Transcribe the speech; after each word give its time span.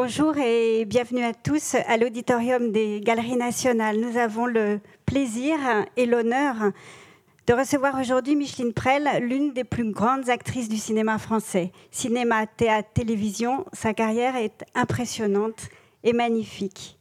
Bonjour 0.00 0.38
et 0.38 0.84
bienvenue 0.84 1.24
à 1.24 1.34
tous 1.34 1.74
à 1.74 1.96
l'auditorium 1.96 2.70
des 2.70 3.00
Galeries 3.00 3.34
nationales. 3.34 3.98
Nous 3.98 4.16
avons 4.16 4.46
le 4.46 4.78
plaisir 5.06 5.56
et 5.96 6.06
l'honneur 6.06 6.54
de 7.48 7.52
recevoir 7.52 7.98
aujourd'hui 7.98 8.36
Micheline 8.36 8.72
Prel, 8.72 9.08
l'une 9.20 9.52
des 9.52 9.64
plus 9.64 9.90
grandes 9.90 10.28
actrices 10.28 10.68
du 10.68 10.76
cinéma 10.76 11.18
français. 11.18 11.72
Cinéma, 11.90 12.46
théâtre, 12.46 12.90
télévision, 12.94 13.64
sa 13.72 13.92
carrière 13.92 14.36
est 14.36 14.64
impressionnante 14.76 15.68
et 16.04 16.12
magnifique. 16.12 16.96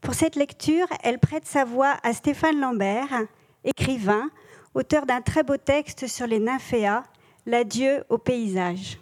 Pour 0.00 0.14
cette 0.14 0.34
lecture, 0.34 0.88
elle 1.04 1.20
prête 1.20 1.46
sa 1.46 1.64
voix 1.64 1.98
à 2.02 2.12
Stéphane 2.12 2.58
Lambert, 2.58 3.26
écrivain, 3.62 4.28
auteur 4.74 5.06
d'un 5.06 5.20
très 5.20 5.44
beau 5.44 5.56
texte 5.56 6.08
sur 6.08 6.26
les 6.26 6.40
nymphéas, 6.40 7.04
L'adieu 7.46 8.02
au 8.08 8.18
paysage. 8.18 8.98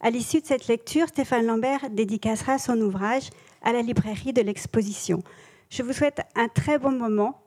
À 0.00 0.10
l'issue 0.10 0.40
de 0.40 0.46
cette 0.46 0.68
lecture, 0.68 1.08
Stéphane 1.08 1.46
Lambert 1.46 1.90
dédicacera 1.90 2.58
son 2.58 2.80
ouvrage 2.80 3.30
à 3.62 3.72
la 3.72 3.82
librairie 3.82 4.32
de 4.32 4.42
l'exposition. 4.42 5.24
Je 5.70 5.82
vous 5.82 5.92
souhaite 5.92 6.20
un 6.36 6.46
très 6.46 6.78
bon 6.78 6.92
moment 6.92 7.40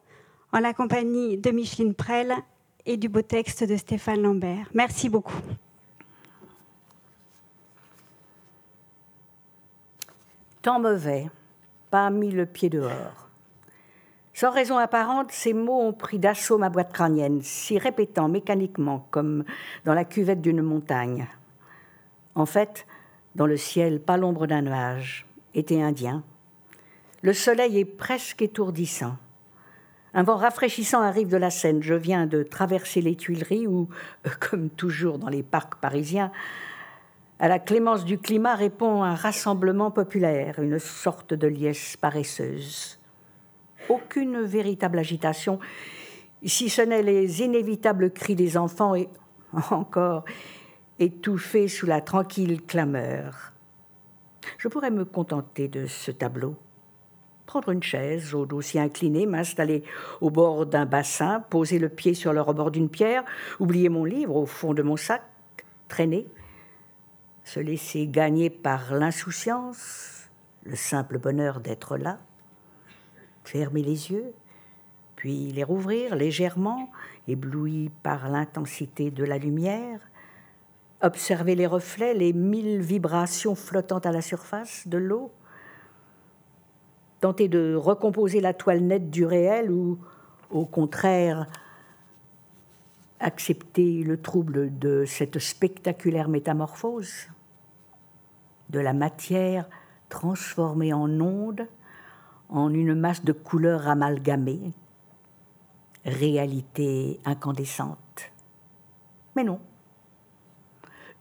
en 0.51 0.59
la 0.59 0.73
compagnie 0.73 1.37
de 1.37 1.49
Micheline 1.51 1.93
Prel 1.93 2.35
et 2.85 2.97
du 2.97 3.07
beau 3.07 3.21
texte 3.21 3.63
de 3.63 3.77
Stéphane 3.77 4.21
Lambert. 4.21 4.67
Merci 4.73 5.07
beaucoup. 5.07 5.41
Temps 10.61 10.79
mauvais, 10.79 11.29
pas 11.89 12.09
mis 12.09 12.31
le 12.31 12.45
pied 12.45 12.69
dehors. 12.69 13.29
Sans 14.33 14.51
raison 14.51 14.77
apparente, 14.77 15.31
ces 15.31 15.53
mots 15.53 15.81
ont 15.81 15.93
pris 15.93 16.19
d'assaut 16.19 16.57
ma 16.57 16.69
boîte 16.69 16.91
crânienne, 16.91 17.41
s'y 17.41 17.77
répétant 17.77 18.27
mécaniquement 18.27 19.07
comme 19.09 19.45
dans 19.85 19.93
la 19.93 20.03
cuvette 20.03 20.41
d'une 20.41 20.61
montagne. 20.61 21.27
En 22.35 22.45
fait, 22.45 22.85
dans 23.35 23.45
le 23.45 23.57
ciel, 23.57 23.99
pas 23.99 24.17
l'ombre 24.17 24.47
d'un 24.47 24.61
nuage, 24.61 25.25
été 25.53 25.81
indien. 25.81 26.23
Le 27.21 27.33
soleil 27.33 27.79
est 27.79 27.85
presque 27.85 28.41
étourdissant. 28.41 29.17
Un 30.13 30.23
vent 30.23 30.37
rafraîchissant 30.37 31.01
arrive 31.01 31.29
de 31.29 31.37
la 31.37 31.49
Seine. 31.49 31.81
Je 31.81 31.93
viens 31.93 32.25
de 32.25 32.43
traverser 32.43 33.01
les 33.01 33.15
Tuileries 33.15 33.67
où, 33.67 33.87
comme 34.39 34.69
toujours 34.69 35.17
dans 35.17 35.29
les 35.29 35.43
parcs 35.43 35.75
parisiens, 35.75 36.31
à 37.39 37.47
la 37.47 37.59
clémence 37.59 38.05
du 38.05 38.19
climat 38.19 38.55
répond 38.55 39.03
un 39.03 39.15
rassemblement 39.15 39.89
populaire, 39.89 40.59
une 40.59 40.77
sorte 40.77 41.33
de 41.33 41.47
liesse 41.47 41.97
paresseuse. 41.97 42.99
Aucune 43.89 44.41
véritable 44.41 44.99
agitation, 44.99 45.59
si 46.45 46.69
ce 46.69 46.83
n'est 46.83 47.01
les 47.01 47.41
inévitables 47.41 48.11
cris 48.11 48.35
des 48.35 48.57
enfants 48.57 48.93
et 48.93 49.09
encore 49.71 50.23
étouffés 51.01 51.67
sous 51.67 51.85
la 51.85 52.01
tranquille 52.01 52.61
clameur. 52.61 53.53
Je 54.57 54.67
pourrais 54.67 54.91
me 54.91 55.05
contenter 55.05 55.67
de 55.67 55.87
ce 55.87 56.11
tableau 56.11 56.55
prendre 57.51 57.71
une 57.71 57.83
chaise 57.83 58.33
au 58.33 58.45
dossier 58.45 58.79
incliné, 58.79 59.25
m'installer 59.25 59.83
au 60.21 60.29
bord 60.29 60.65
d'un 60.65 60.85
bassin, 60.85 61.41
poser 61.41 61.79
le 61.79 61.89
pied 61.89 62.13
sur 62.13 62.31
le 62.31 62.39
rebord 62.39 62.71
d'une 62.71 62.87
pierre, 62.87 63.25
oublier 63.59 63.89
mon 63.89 64.05
livre 64.05 64.37
au 64.37 64.45
fond 64.45 64.73
de 64.73 64.81
mon 64.81 64.95
sac, 64.95 65.21
traîner, 65.89 66.27
se 67.43 67.59
laisser 67.59 68.07
gagner 68.07 68.49
par 68.49 68.93
l'insouciance, 68.93 70.29
le 70.63 70.77
simple 70.77 71.19
bonheur 71.19 71.59
d'être 71.59 71.97
là, 71.97 72.19
fermer 73.43 73.83
les 73.83 74.11
yeux, 74.11 74.31
puis 75.17 75.51
les 75.51 75.65
rouvrir 75.65 76.15
légèrement, 76.15 76.89
ébloui 77.27 77.91
par 78.01 78.29
l'intensité 78.29 79.11
de 79.11 79.25
la 79.25 79.37
lumière, 79.37 79.99
observer 81.01 81.55
les 81.55 81.67
reflets, 81.67 82.13
les 82.13 82.33
mille 82.33 82.81
vibrations 82.81 83.55
flottant 83.55 83.99
à 83.99 84.11
la 84.11 84.21
surface 84.21 84.87
de 84.87 84.97
l'eau, 84.97 85.31
tenter 87.19 87.47
de 87.47 87.75
recomposer 87.75 88.41
la 88.41 88.53
toile 88.53 88.81
nette 88.81 89.09
du 89.09 89.25
réel 89.25 89.71
ou, 89.71 89.99
au 90.49 90.65
contraire, 90.65 91.47
accepter 93.19 94.03
le 94.03 94.19
trouble 94.19 94.77
de 94.79 95.05
cette 95.05 95.39
spectaculaire 95.39 96.27
métamorphose, 96.27 97.27
de 98.69 98.79
la 98.79 98.93
matière 98.93 99.69
transformée 100.09 100.93
en 100.93 101.09
onde, 101.19 101.67
en 102.49 102.73
une 102.73 102.95
masse 102.95 103.23
de 103.23 103.31
couleurs 103.31 103.87
amalgamées, 103.87 104.73
réalité 106.03 107.19
incandescente. 107.25 108.31
Mais 109.35 109.43
non. 109.43 109.59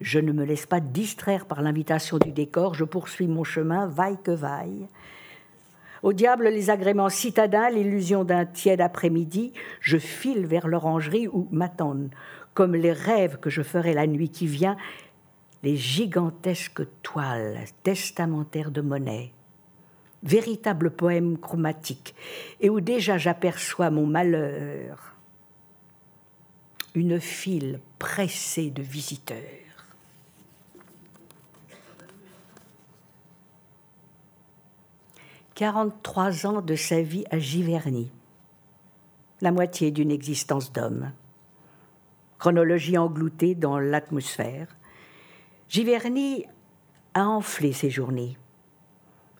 Je 0.00 0.18
ne 0.18 0.32
me 0.32 0.44
laisse 0.44 0.66
pas 0.66 0.80
distraire 0.80 1.46
par 1.46 1.62
l'invitation 1.62 2.18
du 2.18 2.32
décor, 2.32 2.74
je 2.74 2.84
poursuis 2.84 3.26
mon 3.26 3.44
chemin, 3.44 3.86
vaille 3.86 4.18
que 4.22 4.30
vaille, 4.30 4.88
au 6.02 6.14
diable 6.14 6.48
les 6.48 6.70
agréments 6.70 7.10
citadins, 7.10 7.68
l'illusion 7.68 8.24
d'un 8.24 8.46
tiède 8.46 8.80
après-midi, 8.80 9.52
je 9.80 9.98
file 9.98 10.46
vers 10.46 10.66
l'orangerie 10.66 11.28
où 11.28 11.46
m'attendent, 11.50 12.10
comme 12.54 12.74
les 12.74 12.92
rêves 12.92 13.38
que 13.38 13.50
je 13.50 13.62
ferai 13.62 13.92
la 13.92 14.06
nuit 14.06 14.30
qui 14.30 14.46
vient, 14.46 14.76
les 15.62 15.76
gigantesques 15.76 16.82
toiles 17.02 17.58
testamentaires 17.82 18.70
de 18.70 18.80
Monet, 18.80 19.32
véritables 20.22 20.90
poèmes 20.90 21.36
chromatiques, 21.36 22.14
et 22.62 22.70
où 22.70 22.80
déjà 22.80 23.18
j'aperçois 23.18 23.90
mon 23.90 24.06
malheur, 24.06 25.14
une 26.94 27.20
file 27.20 27.80
pressée 27.98 28.70
de 28.70 28.82
visiteurs. 28.82 29.36
43 35.60 36.46
ans 36.46 36.62
de 36.62 36.74
sa 36.74 37.02
vie 37.02 37.26
à 37.30 37.38
Giverny, 37.38 38.10
la 39.42 39.52
moitié 39.52 39.90
d'une 39.90 40.10
existence 40.10 40.72
d'homme. 40.72 41.12
Chronologie 42.38 42.96
engloutée 42.96 43.54
dans 43.54 43.78
l'atmosphère. 43.78 44.68
Giverny 45.68 46.46
a 47.12 47.28
enflé 47.28 47.74
ses 47.74 47.90
journées, 47.90 48.38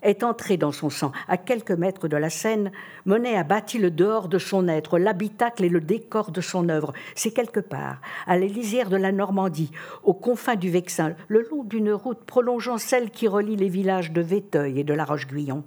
est 0.02 0.22
entré 0.22 0.58
dans 0.58 0.72
son 0.72 0.90
sang. 0.90 1.10
À 1.26 1.38
quelques 1.38 1.70
mètres 1.70 2.06
de 2.06 2.18
la 2.18 2.28
Seine, 2.28 2.70
Monet 3.06 3.38
a 3.38 3.42
bâti 3.42 3.78
le 3.78 3.90
dehors 3.90 4.28
de 4.28 4.36
son 4.36 4.68
être, 4.68 4.98
l'habitacle 4.98 5.64
et 5.64 5.70
le 5.70 5.80
décor 5.80 6.32
de 6.32 6.42
son 6.42 6.68
œuvre. 6.68 6.92
C'est 7.14 7.30
quelque 7.30 7.60
part, 7.60 8.02
à 8.26 8.36
la 8.36 8.46
de 8.46 8.96
la 8.96 9.12
Normandie, 9.12 9.72
aux 10.02 10.12
confins 10.12 10.56
du 10.56 10.68
Vexin, 10.68 11.14
le 11.28 11.48
long 11.50 11.64
d'une 11.64 11.92
route 11.92 12.22
prolongeant 12.26 12.76
celle 12.76 13.10
qui 13.10 13.26
relie 13.26 13.56
les 13.56 13.70
villages 13.70 14.12
de 14.12 14.20
Véteuil 14.20 14.80
et 14.80 14.84
de 14.84 14.92
La 14.92 15.06
Roche-Guyon 15.06 15.64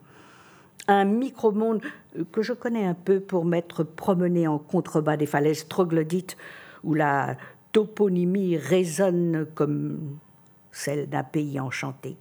un 0.88 1.06
micro-monde 1.06 1.82
que 2.32 2.42
je 2.42 2.54
connais 2.54 2.86
un 2.86 2.94
peu 2.94 3.20
pour 3.20 3.46
m'être 3.46 3.84
promené 3.84 4.48
en 4.48 4.60
contrebas 4.60 5.18
des 5.18 5.26
falaises 5.26 5.68
troglodytes 5.68 6.38
où 6.84 6.94
la 6.94 7.38
toponymie 7.72 8.58
résonne 8.58 9.48
comme 9.56 10.18
celle 10.72 11.10
d'un 11.10 11.24
pays 11.24 11.60
enchanté. 11.60 12.18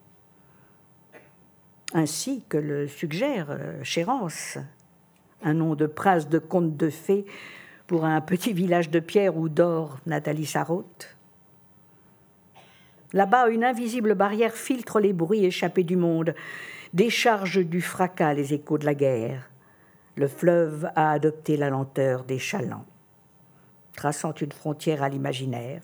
Ainsi 1.95 2.45
que 2.49 2.56
le 2.56 2.89
suggère 2.89 3.49
euh, 3.50 3.83
Chérance, 3.83 4.59
un 5.43 5.55
nom 5.55 5.75
de 5.75 5.87
prince 5.87 6.29
de 6.29 6.39
conte 6.39 6.77
de 6.77 6.89
fées 6.89 7.27
pour 7.87 8.05
un 8.05 8.21
petit 8.21 8.53
village 8.53 8.91
de 8.91 9.00
pierre 9.00 9.37
où 9.37 9.49
dort 9.49 9.99
Nathalie 10.06 10.47
Sarraute. 10.47 11.17
Là-bas, 13.12 13.50
une 13.50 13.65
invisible 13.65 14.15
barrière 14.15 14.55
filtre 14.55 15.00
les 15.00 15.12
bruits 15.12 15.44
échappés 15.44 15.84
du 15.84 15.97
monde 15.97 16.34
décharge 16.92 17.58
du 17.58 17.80
fracas 17.80 18.34
les 18.34 18.54
échos 18.54 18.78
de 18.78 18.84
la 18.84 18.94
guerre. 18.94 19.50
Le 20.16 20.28
fleuve 20.28 20.91
a 20.94 21.12
adopté 21.12 21.56
la 21.56 21.70
lenteur 21.70 22.25
des 22.25 22.38
chalands, 22.38 22.84
traçant 23.96 24.34
une 24.34 24.52
frontière 24.52 25.02
à 25.02 25.08
l'imaginaire. 25.08 25.82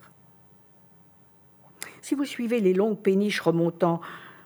Si 2.02 2.14
vous 2.14 2.24
suivez 2.24 2.60
les 2.60 2.74
longues 2.74 2.98
péniches 2.98 3.40
remontant 3.40 4.00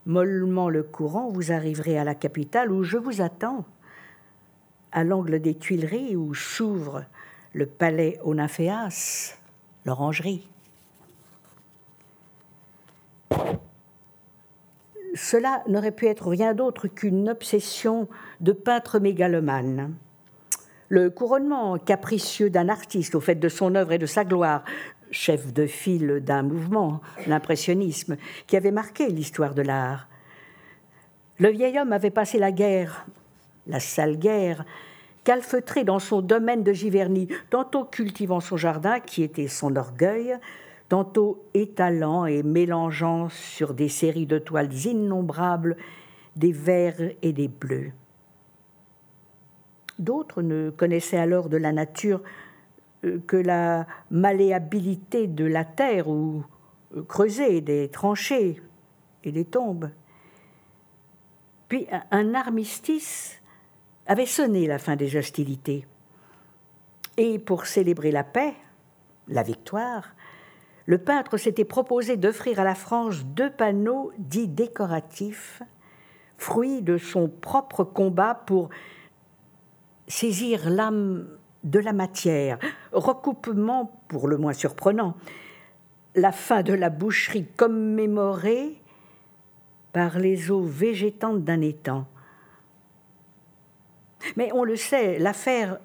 mollement 0.07 0.69
le 0.69 0.83
courant, 0.83 1.31
vous 1.31 1.53
arriverez 1.53 1.99
à 1.99 2.05
la 2.05 2.15
capitale 2.15 2.71
où 2.71 2.83
je 2.83 2.97
vous 2.97 3.21
attends, 3.21 3.65
à 4.93 5.05
l'angle 5.05 5.41
des 5.41 5.55
Tuileries 5.55 6.17
où 6.17 6.35
s'ouvre 6.35 7.05
le 7.55 7.67
palais 7.67 8.19
nymphéas, 8.25 9.37
l'orangerie. 9.85 10.49
Cela 15.15 15.63
n'aurait 15.69 15.93
pu 15.93 16.07
être 16.07 16.29
rien 16.29 16.55
d'autre 16.55 16.89
qu'une 16.89 17.29
obsession 17.29 18.09
de 18.41 18.53
peintre 18.53 18.99
mégalomane. 18.99 19.95
Le 20.89 21.11
couronnement 21.11 21.79
capricieux 21.79 22.51
d'un 22.51 22.69
artiste 22.69 23.15
au 23.15 23.21
fait 23.21 23.35
de 23.35 23.49
son 23.49 23.75
œuvre 23.75 23.93
et 23.93 23.99
de 23.99 24.07
sa 24.07 24.25
gloire, 24.25 24.65
chef 25.11 25.53
de 25.53 25.67
file 25.67 26.21
d'un 26.25 26.43
mouvement, 26.43 27.01
l'impressionnisme, 27.27 28.17
qui 28.47 28.57
avait 28.57 28.71
marqué 28.71 29.09
l'histoire 29.09 29.55
de 29.55 29.63
l'art. 29.63 30.09
Le 31.39 31.49
vieil 31.49 31.79
homme 31.79 31.93
avait 31.93 32.11
passé 32.11 32.39
la 32.39 32.53
guerre, 32.53 33.07
la 33.67 33.81
sale 33.81 34.19
guerre, 34.19 34.65
calfeutré 35.25 35.85
dans 35.85 35.99
son 35.99 36.21
domaine 36.21 36.63
de 36.63 36.73
Giverny, 36.73 37.29
tantôt 37.51 37.85
cultivant 37.85 38.41
son 38.41 38.57
jardin, 38.57 39.01
qui 39.01 39.23
était 39.23 39.49
son 39.49 39.77
orgueil, 39.77 40.37
tantôt 40.93 41.47
étalant 41.55 42.27
et 42.27 42.43
mélangeant 42.43 43.31
sur 43.31 43.73
des 43.73 43.89
séries 43.89 44.27
de 44.27 44.39
toiles 44.39 44.75
innombrables 44.85 45.79
des 46.37 46.53
verts 46.53 47.15
et 47.23 47.33
des 47.33 47.49
bleus. 47.49 47.93
D'autres 49.99 50.43
ne 50.43 50.69
connaissaient 50.69 51.17
alors 51.17 51.49
de 51.49 51.57
la 51.57 51.73
nature 51.73 52.21
euh, 53.07 53.21
que 53.27 53.39
la 53.39 53.87
malléabilité 54.11 55.29
de 55.29 55.47
la 55.47 55.65
terre 55.65 56.09
ou 56.09 56.45
euh, 56.95 57.03
creuser 57.05 57.63
des 57.63 57.89
tranchées 57.89 58.61
et 59.25 59.33
des 59.33 59.47
tombes. 59.47 59.89
Puis 61.69 61.87
un 62.11 62.35
armistice 62.35 63.41
avait 64.07 64.27
sonné 64.27 64.67
la 64.67 64.79
fin 64.79 64.97
des 64.97 65.17
hostilités. 65.17 65.87
Et 67.17 67.39
pour 67.39 67.65
célébrer 67.65 68.11
la 68.11 68.25
paix, 68.25 68.53
la 69.29 69.43
victoire, 69.43 70.05
le 70.87 70.99
peintre 70.99 71.37
s'était 71.37 71.65
proposé 71.65 72.17
d'offrir 72.17 72.61
à 72.61 72.65
la 72.65 72.75
France 72.75 73.25
deux 73.25 73.51
panneaux 73.51 74.13
dits 74.19 74.49
décoratifs, 74.49 75.63
fruits 76.39 76.83
de 76.83 76.99
son 76.99 77.29
propre 77.29 77.85
combat 77.85 78.35
pour 78.35 78.71
saisir 80.09 80.69
l'âme 80.69 81.27
de 81.65 81.79
la 81.79 81.93
matière, 81.93 82.59
recoupement 82.93 84.01
pour 84.09 84.27
le 84.27 84.37
moins 84.37 84.53
surprenant, 84.53 85.17
la 86.15 86.33
fin 86.33 86.63
de 86.63 86.75
la 86.75 86.91
boucherie 86.91 87.47
commémorée 87.57 88.77
par 89.93 90.19
les 90.19 90.51
eaux 90.51 90.65
végétantes 90.65 91.45
d'un 91.45 91.61
étang. 91.61 92.07
Mais 94.37 94.51
on 94.53 94.65
le 94.65 94.77
sait, 94.77 95.19
l'affaire 95.19 95.79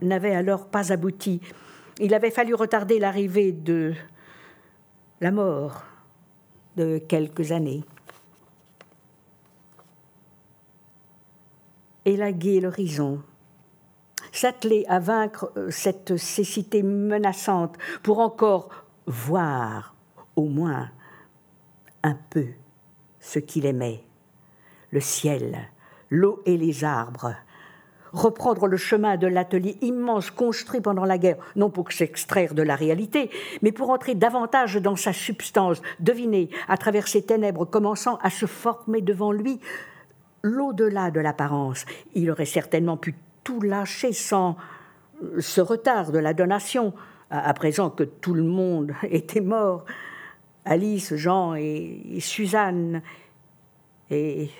n'avait 0.00 0.34
alors 0.34 0.66
pas 0.68 0.92
abouti. 0.92 1.40
Il 1.98 2.14
avait 2.14 2.30
fallu 2.30 2.54
retarder 2.54 2.98
l'arrivée 2.98 3.52
de 3.52 3.94
la 5.24 5.30
mort 5.30 5.82
de 6.76 6.98
quelques 6.98 7.50
années. 7.50 7.82
Élaguer 12.04 12.60
l'horizon, 12.60 13.22
s'atteler 14.32 14.84
à 14.86 14.98
vaincre 14.98 15.50
euh, 15.56 15.70
cette 15.70 16.18
cécité 16.18 16.82
menaçante 16.82 17.78
pour 18.02 18.18
encore 18.18 18.68
voir, 19.06 19.94
au 20.36 20.44
moins, 20.44 20.90
un 22.02 22.18
peu 22.28 22.48
ce 23.18 23.38
qu'il 23.38 23.64
aimait, 23.64 24.04
le 24.90 25.00
ciel, 25.00 25.70
l'eau 26.10 26.42
et 26.44 26.58
les 26.58 26.84
arbres, 26.84 27.34
reprendre 28.14 28.66
le 28.66 28.76
chemin 28.76 29.16
de 29.16 29.26
l'atelier 29.26 29.76
immense 29.82 30.30
construit 30.30 30.80
pendant 30.80 31.04
la 31.04 31.18
guerre, 31.18 31.36
non 31.56 31.70
pour 31.70 31.92
s'extraire 31.92 32.54
de 32.54 32.62
la 32.62 32.76
réalité, 32.76 33.30
mais 33.62 33.72
pour 33.72 33.90
entrer 33.90 34.14
davantage 34.14 34.76
dans 34.76 34.96
sa 34.96 35.12
substance, 35.12 35.82
deviner, 36.00 36.48
à 36.68 36.76
travers 36.76 37.08
ces 37.08 37.22
ténèbres 37.22 37.64
commençant 37.64 38.18
à 38.22 38.30
se 38.30 38.46
former 38.46 39.02
devant 39.02 39.32
lui, 39.32 39.60
l'au-delà 40.42 41.10
de 41.10 41.20
l'apparence. 41.20 41.84
Il 42.14 42.30
aurait 42.30 42.44
certainement 42.44 42.96
pu 42.96 43.14
tout 43.42 43.60
lâcher 43.60 44.12
sans 44.12 44.56
ce 45.38 45.60
retard 45.60 46.12
de 46.12 46.18
la 46.18 46.34
donation, 46.34 46.94
à 47.30 47.52
présent 47.54 47.90
que 47.90 48.04
tout 48.04 48.34
le 48.34 48.42
monde 48.42 48.92
était 49.10 49.40
mort. 49.40 49.84
Alice, 50.64 51.14
Jean 51.14 51.54
et 51.54 52.18
Suzanne, 52.20 53.02
et 54.10 54.50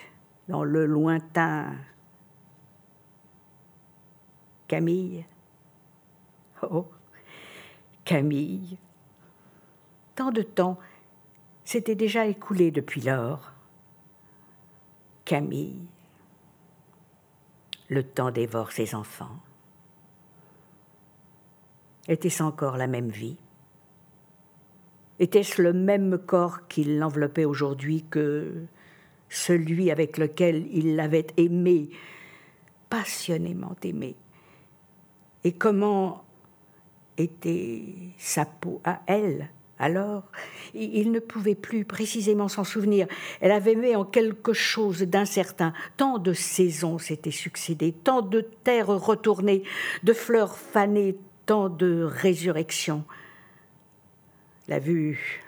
dans 0.48 0.64
le 0.64 0.84
lointain 0.84 1.66
Camille. 4.69 5.25
Oh, 6.62 6.87
Camille. 8.05 8.78
Tant 10.14 10.31
de 10.31 10.43
temps 10.43 10.78
s'était 11.64 11.94
déjà 11.94 12.26
écoulé 12.26 12.70
depuis 12.70 13.00
lors. 13.00 13.52
Camille. 15.25 15.87
Le 17.88 18.02
temps 18.02 18.31
dévore 18.31 18.72
ses 18.72 18.94
enfants. 18.94 19.40
Était-ce 22.08 22.43
encore 22.43 22.76
la 22.76 22.87
même 22.87 23.11
vie? 23.11 23.38
Était-ce 25.19 25.62
le 25.62 25.72
même 25.72 26.19
corps 26.19 26.66
qui 26.69 26.84
l'enveloppait 26.84 27.44
aujourd'hui 27.44 28.05
que 28.11 28.66
celui 29.28 29.90
avec 29.90 30.19
lequel 30.19 30.66
il 30.70 30.96
l'avait 30.96 31.26
aimé, 31.37 31.88
passionnément 32.90 33.76
aimé? 33.82 34.16
Et 35.44 35.52
comment 35.52 36.25
était 37.17 37.82
sa 38.19 38.44
peau 38.44 38.81
à 38.85 39.00
elle 39.06 39.50
alors? 39.79 40.25
Il 40.73 41.12
ne 41.12 41.19
pouvait 41.19 41.55
plus 41.55 41.85
précisément 41.85 42.49
s'en 42.49 42.64
souvenir. 42.64 43.06
Elle 43.41 43.50
avait 43.50 43.75
mis 43.75 43.94
en 43.94 44.05
quelque 44.05 44.52
chose 44.52 45.02
d'incertain. 45.02 45.73
Tant 45.96 46.19
de 46.19 46.32
saisons 46.32 46.99
s'étaient 46.99 47.31
succédées, 47.31 47.93
tant 47.93 48.23
de 48.23 48.41
terres 48.41 48.87
retournées, 48.87 49.62
de 50.02 50.12
fleurs 50.12 50.56
fanées, 50.56 51.17
tant 51.47 51.69
de 51.69 52.02
résurrections. 52.02 53.05
La 54.69 54.79
vue 54.79 55.43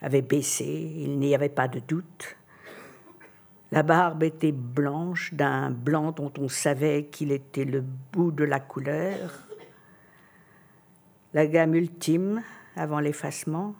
avait 0.00 0.22
baissé, 0.22 0.64
il 0.64 1.18
n'y 1.18 1.34
avait 1.34 1.48
pas 1.48 1.68
de 1.68 1.80
doute. 1.80 2.37
La 3.70 3.82
barbe 3.82 4.22
était 4.22 4.52
blanche, 4.52 5.34
d'un 5.34 5.70
blanc 5.70 6.12
dont 6.12 6.32
on 6.38 6.48
savait 6.48 7.04
qu'il 7.04 7.32
était 7.32 7.66
le 7.66 7.82
bout 8.12 8.30
de 8.30 8.44
la 8.44 8.60
couleur. 8.60 9.46
La 11.34 11.46
gamme 11.46 11.74
ultime 11.74 12.42
avant 12.76 13.00
l'effacement. 13.00 13.74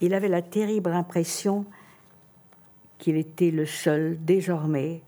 Il 0.00 0.14
avait 0.14 0.28
la 0.28 0.42
terrible 0.42 0.92
impression 0.92 1.66
qu'il 2.98 3.16
était 3.16 3.50
le 3.50 3.66
seul 3.66 4.16
désormais, 4.24 5.02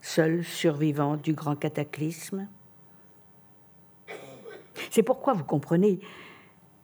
seul 0.00 0.44
survivant 0.44 1.16
du 1.16 1.32
grand 1.32 1.56
cataclysme. 1.56 2.46
C'est 4.90 5.02
pourquoi, 5.02 5.32
vous 5.32 5.44
comprenez, 5.44 5.98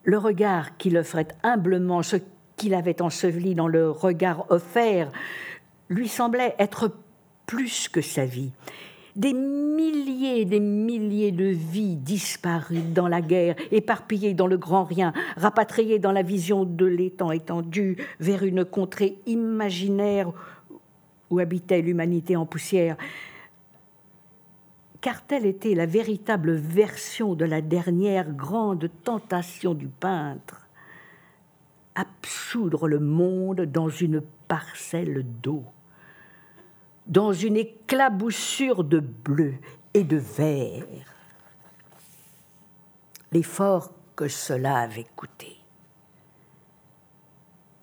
le 0.02 0.19
regard 0.19 0.76
qu'il 0.76 0.96
offrait 0.96 1.28
humblement, 1.43 2.02
ce 2.02 2.17
qu'il 2.56 2.75
avait 2.75 3.03
enseveli 3.03 3.55
dans 3.55 3.69
le 3.69 3.91
regard 3.91 4.47
offert, 4.51 5.11
lui 5.89 6.09
semblait 6.09 6.55
être 6.59 6.91
plus 7.47 7.89
que 7.89 8.01
sa 8.01 8.25
vie. 8.25 8.53
Des 9.17 9.33
milliers 9.33 10.41
et 10.41 10.45
des 10.45 10.61
milliers 10.61 11.31
de 11.31 11.44
vies 11.44 11.94
disparues 11.94 12.82
dans 12.93 13.06
la 13.06 13.20
guerre, 13.20 13.55
éparpillées 13.70 14.34
dans 14.34 14.49
le 14.49 14.56
grand 14.56 14.82
rien, 14.82 15.13
rapatriées 15.37 16.01
dans 16.01 16.11
la 16.11 16.23
vision 16.23 16.65
de 16.65 16.84
l'étang 16.84 17.31
étendu 17.31 17.96
vers 18.19 18.43
une 18.43 18.65
contrée 18.65 19.19
imaginaire 19.27 20.32
où 21.31 21.39
habitait 21.39 21.81
l'humanité 21.81 22.34
en 22.34 22.44
poussière. 22.44 22.96
Car 25.01 25.25
telle 25.25 25.46
était 25.46 25.75
la 25.75 25.87
véritable 25.87 26.53
version 26.53 27.34
de 27.34 27.44
la 27.44 27.61
dernière 27.61 28.32
grande 28.32 28.91
tentation 29.05 29.75
du 29.75 29.87
peintre 29.87 30.64
absoudre 31.94 32.89
le 32.89 32.98
monde 32.98 33.63
dans 33.63 33.89
une 33.89 34.20
parcelle 34.48 35.24
d'eau, 35.43 35.65
dans 37.06 37.32
une 37.32 37.56
éclaboussure 37.56 38.84
de 38.84 39.01
bleu 39.01 39.55
et 39.93 40.05
de 40.05 40.17
vert. 40.17 40.84
L'effort 43.32 43.93
que 44.17 44.29
cela 44.29 44.79
avait 44.79 45.06
coûté. 45.17 45.56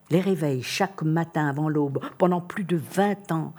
Les 0.10 0.22
réveils 0.22 0.64
chaque 0.64 1.04
matin 1.04 1.48
avant 1.48 1.70
l'aube, 1.70 2.00
pendant 2.18 2.42
plus 2.42 2.66
de 2.66 2.78
vingt 2.78 3.32
ans, 3.32 3.54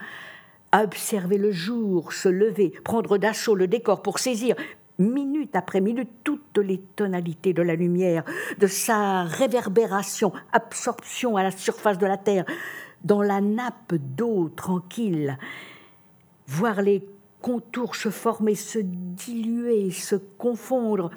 à 0.70 0.84
observer 0.84 1.38
le 1.38 1.52
jour 1.52 2.12
se 2.12 2.28
lever, 2.28 2.70
prendre 2.84 3.18
d'assaut 3.18 3.54
le 3.54 3.68
décor 3.68 4.02
pour 4.02 4.18
saisir 4.18 4.56
minute 4.98 5.54
après 5.56 5.80
minute, 5.80 6.10
toutes 6.24 6.58
les 6.58 6.78
tonalités 6.78 7.52
de 7.52 7.62
la 7.62 7.74
lumière, 7.74 8.24
de 8.58 8.66
sa 8.66 9.24
réverbération, 9.24 10.32
absorption 10.52 11.36
à 11.36 11.42
la 11.42 11.50
surface 11.50 11.98
de 11.98 12.06
la 12.06 12.16
terre, 12.16 12.44
dans 13.04 13.22
la 13.22 13.40
nappe 13.40 13.94
d'eau 13.94 14.48
tranquille, 14.48 15.38
voir 16.46 16.82
les 16.82 17.04
contours 17.40 17.96
se 17.96 18.10
former, 18.10 18.54
se 18.54 18.78
diluer, 18.78 19.90
se 19.90 20.16
confondre, 20.16 21.10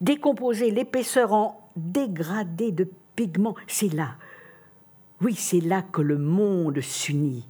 décomposer 0.00 0.70
l'épaisseur 0.70 1.32
en 1.32 1.70
dégradés 1.76 2.72
de 2.72 2.88
pigments, 3.14 3.54
c'est 3.66 3.92
là, 3.92 4.16
oui, 5.20 5.34
c'est 5.34 5.60
là 5.60 5.82
que 5.82 6.00
le 6.00 6.18
monde 6.18 6.80
s'unit. 6.80 7.46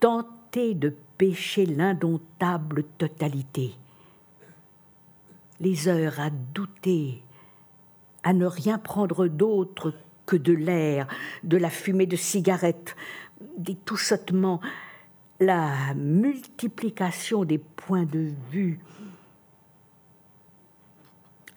Tenter 0.00 0.74
de 0.74 0.94
pécher 1.16 1.66
l'indomptable 1.66 2.84
totalité 2.96 3.74
les 5.60 5.88
heures 5.88 6.20
à 6.20 6.30
douter, 6.30 7.22
à 8.22 8.32
ne 8.32 8.46
rien 8.46 8.78
prendre 8.78 9.26
d'autre 9.26 9.94
que 10.26 10.36
de 10.36 10.52
l'air, 10.52 11.06
de 11.42 11.56
la 11.56 11.70
fumée 11.70 12.06
de 12.06 12.16
cigarettes, 12.16 12.94
des 13.56 13.74
toussotements, 13.74 14.60
la 15.40 15.94
multiplication 15.94 17.44
des 17.44 17.58
points 17.58 18.04
de 18.04 18.32
vue. 18.50 18.80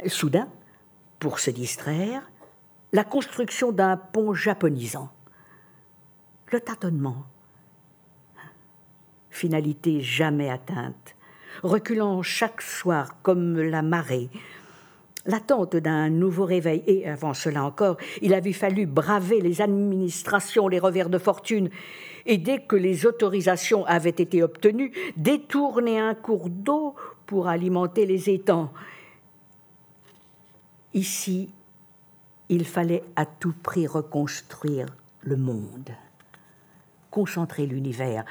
Soudain, 0.07 0.47
pour 1.19 1.39
se 1.39 1.51
distraire, 1.51 2.29
la 2.93 3.03
construction 3.03 3.71
d'un 3.71 3.97
pont 3.97 4.33
japonisant. 4.33 5.11
Le 6.51 6.59
tâtonnement, 6.59 7.25
finalité 9.29 10.01
jamais 10.01 10.49
atteinte, 10.49 11.15
reculant 11.63 12.21
chaque 12.21 12.61
soir 12.61 13.21
comme 13.21 13.59
la 13.59 13.81
marée, 13.81 14.29
l'attente 15.25 15.75
d'un 15.75 16.09
nouveau 16.09 16.45
réveil. 16.45 16.83
Et 16.87 17.07
avant 17.07 17.33
cela 17.33 17.63
encore, 17.63 17.97
il 18.21 18.33
avait 18.33 18.53
fallu 18.53 18.85
braver 18.85 19.41
les 19.41 19.61
administrations, 19.61 20.67
les 20.67 20.79
revers 20.79 21.09
de 21.09 21.17
fortune, 21.17 21.69
et 22.25 22.37
dès 22.37 22.61
que 22.61 22.75
les 22.75 23.05
autorisations 23.05 23.85
avaient 23.85 24.09
été 24.09 24.43
obtenues, 24.43 24.91
détourner 25.17 25.99
un 25.99 26.13
cours 26.13 26.49
d'eau 26.49 26.95
pour 27.25 27.47
alimenter 27.47 28.05
les 28.05 28.29
étangs. 28.29 28.71
Ici, 30.93 31.49
il 32.49 32.65
fallait 32.65 33.03
à 33.15 33.25
tout 33.25 33.53
prix 33.63 33.87
reconstruire 33.87 34.87
le 35.21 35.37
monde, 35.37 35.89
concentrer 37.09 37.65
l'univers, 37.65 38.25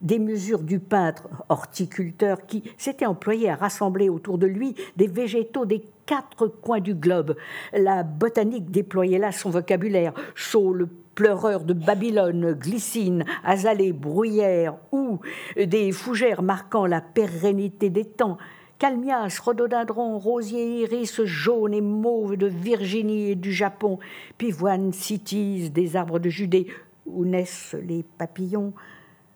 des 0.00 0.18
mesures 0.18 0.62
du 0.62 0.78
peintre 0.80 1.28
horticulteur 1.48 2.46
qui 2.46 2.62
s'était 2.76 3.06
employé 3.06 3.50
à 3.50 3.56
rassembler 3.56 4.08
autour 4.08 4.38
de 4.38 4.46
lui 4.46 4.74
des 4.96 5.06
végétaux 5.06 5.66
des 5.66 5.84
quatre 6.06 6.46
coins 6.46 6.80
du 6.80 6.94
globe. 6.94 7.36
La 7.72 8.02
botanique 8.02 8.70
déployait 8.70 9.18
là 9.18 9.32
son 9.32 9.50
vocabulaire, 9.50 10.12
saule, 10.34 10.88
pleureur 11.14 11.64
de 11.64 11.72
Babylone, 11.72 12.52
glycine, 12.52 13.24
azalée, 13.44 13.92
bruyère, 13.92 14.74
ou 14.92 15.20
des 15.56 15.92
fougères 15.92 16.42
marquant 16.42 16.86
la 16.86 17.00
pérennité 17.00 17.88
des 17.88 18.04
temps, 18.04 18.36
calmias, 18.78 19.38
rhododendron, 19.42 20.18
rosier, 20.18 20.80
iris 20.82 21.22
jaune 21.24 21.74
et 21.74 21.80
mauve 21.80 22.36
de 22.36 22.46
Virginie 22.46 23.30
et 23.30 23.36
du 23.36 23.52
Japon, 23.52 23.98
pivoine, 24.38 24.92
citis, 24.92 25.70
des 25.70 25.96
arbres 25.96 26.18
de 26.18 26.28
Judée, 26.28 26.66
où 27.06 27.24
naissent 27.24 27.76
les 27.86 28.02
papillons, 28.02 28.72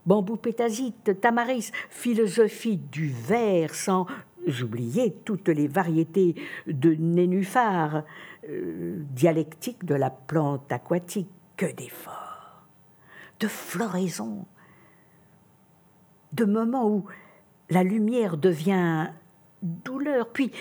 bambou 0.08 0.36
pétasite, 0.36 1.20
tamaris, 1.20 1.70
philosophie 1.90 2.78
du 2.78 3.08
verre, 3.08 3.74
sans 3.74 4.06
oublier 4.62 5.14
toutes 5.26 5.48
les 5.48 5.68
variétés 5.68 6.34
de 6.66 6.94
nénuphars, 6.94 8.04
euh, 8.48 9.02
dialectique 9.10 9.84
de 9.84 9.94
la 9.94 10.08
plante 10.08 10.72
aquatique, 10.72 11.28
que 11.58 11.66
d'efforts, 11.66 12.64
de 13.40 13.48
floraison, 13.48 14.46
de 16.32 16.44
moments 16.46 16.88
où 16.88 17.04
la 17.68 17.82
lumière 17.82 18.38
devient 18.38 19.08
douleur, 19.60 20.32
puis 20.32 20.52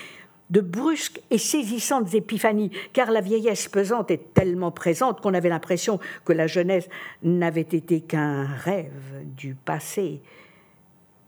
de 0.50 0.60
brusques 0.60 1.20
et 1.30 1.38
saisissantes 1.38 2.14
épiphanies, 2.14 2.70
car 2.92 3.10
la 3.10 3.20
vieillesse 3.20 3.68
pesante 3.68 4.10
est 4.10 4.32
tellement 4.34 4.70
présente 4.70 5.20
qu'on 5.20 5.34
avait 5.34 5.48
l'impression 5.48 6.00
que 6.24 6.32
la 6.32 6.46
jeunesse 6.46 6.88
n'avait 7.22 7.60
été 7.60 8.00
qu'un 8.00 8.44
rêve 8.44 9.24
du 9.36 9.54
passé, 9.54 10.22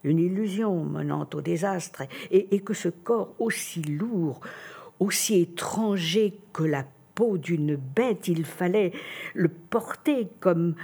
une 0.04 0.18
illusion 0.18 0.84
menant 0.84 1.28
au 1.34 1.40
désastre, 1.40 2.02
et, 2.30 2.54
et, 2.54 2.60
que 2.60 2.72
ce 2.72 2.88
corps 2.88 3.34
aussi 3.38 3.82
lourd, 3.82 4.40
aussi 4.98 5.40
étranger 5.40 6.38
que 6.52 6.62
la 6.62 6.86
peau 7.14 7.36
d'une 7.36 7.76
bête, 7.76 8.28
il 8.28 8.46
fallait 8.46 8.92
le 9.34 9.48
porter 9.48 10.28
comme 10.40 10.74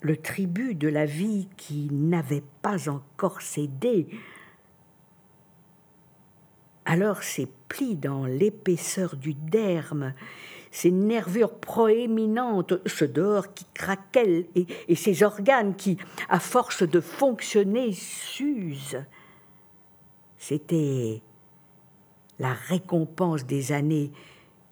le 0.00 0.16
tribut 0.16 0.74
de 0.74 0.88
la 0.88 1.04
vie 1.04 1.48
qui 1.58 1.88
n'avait 1.92 2.44
pas 2.62 2.88
encore 2.88 3.42
cédé 3.42 4.08
alors 6.90 7.22
ses 7.22 7.46
plis 7.68 7.94
dans 7.94 8.26
l'épaisseur 8.26 9.14
du 9.14 9.32
derme, 9.34 10.12
ses 10.72 10.90
nervures 10.90 11.54
proéminentes, 11.54 12.74
ce 12.84 13.04
dehors 13.04 13.54
qui 13.54 13.64
craquelle 13.72 14.46
et, 14.56 14.66
et 14.88 14.96
ses 14.96 15.22
organes 15.22 15.76
qui, 15.76 15.98
à 16.28 16.40
force 16.40 16.82
de 16.82 17.00
fonctionner, 17.00 17.92
s'usent. 17.92 19.04
C'était 20.36 21.22
la 22.40 22.54
récompense 22.54 23.46
des 23.46 23.70
années 23.70 24.10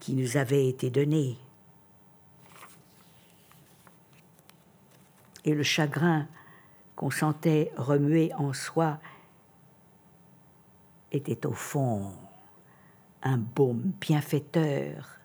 qui 0.00 0.14
nous 0.14 0.37
avaient 0.37 0.66
été 0.66 0.90
données. 0.90 1.37
Et 5.44 5.54
le 5.54 5.62
chagrin 5.62 6.26
qu'on 6.96 7.12
sentait 7.12 7.70
remuer 7.76 8.32
en 8.34 8.52
soi 8.52 8.98
était 11.12 11.46
au 11.46 11.52
fond 11.52 12.12
un 13.22 13.38
baume 13.38 13.92
bienfaiteur. 14.00 15.18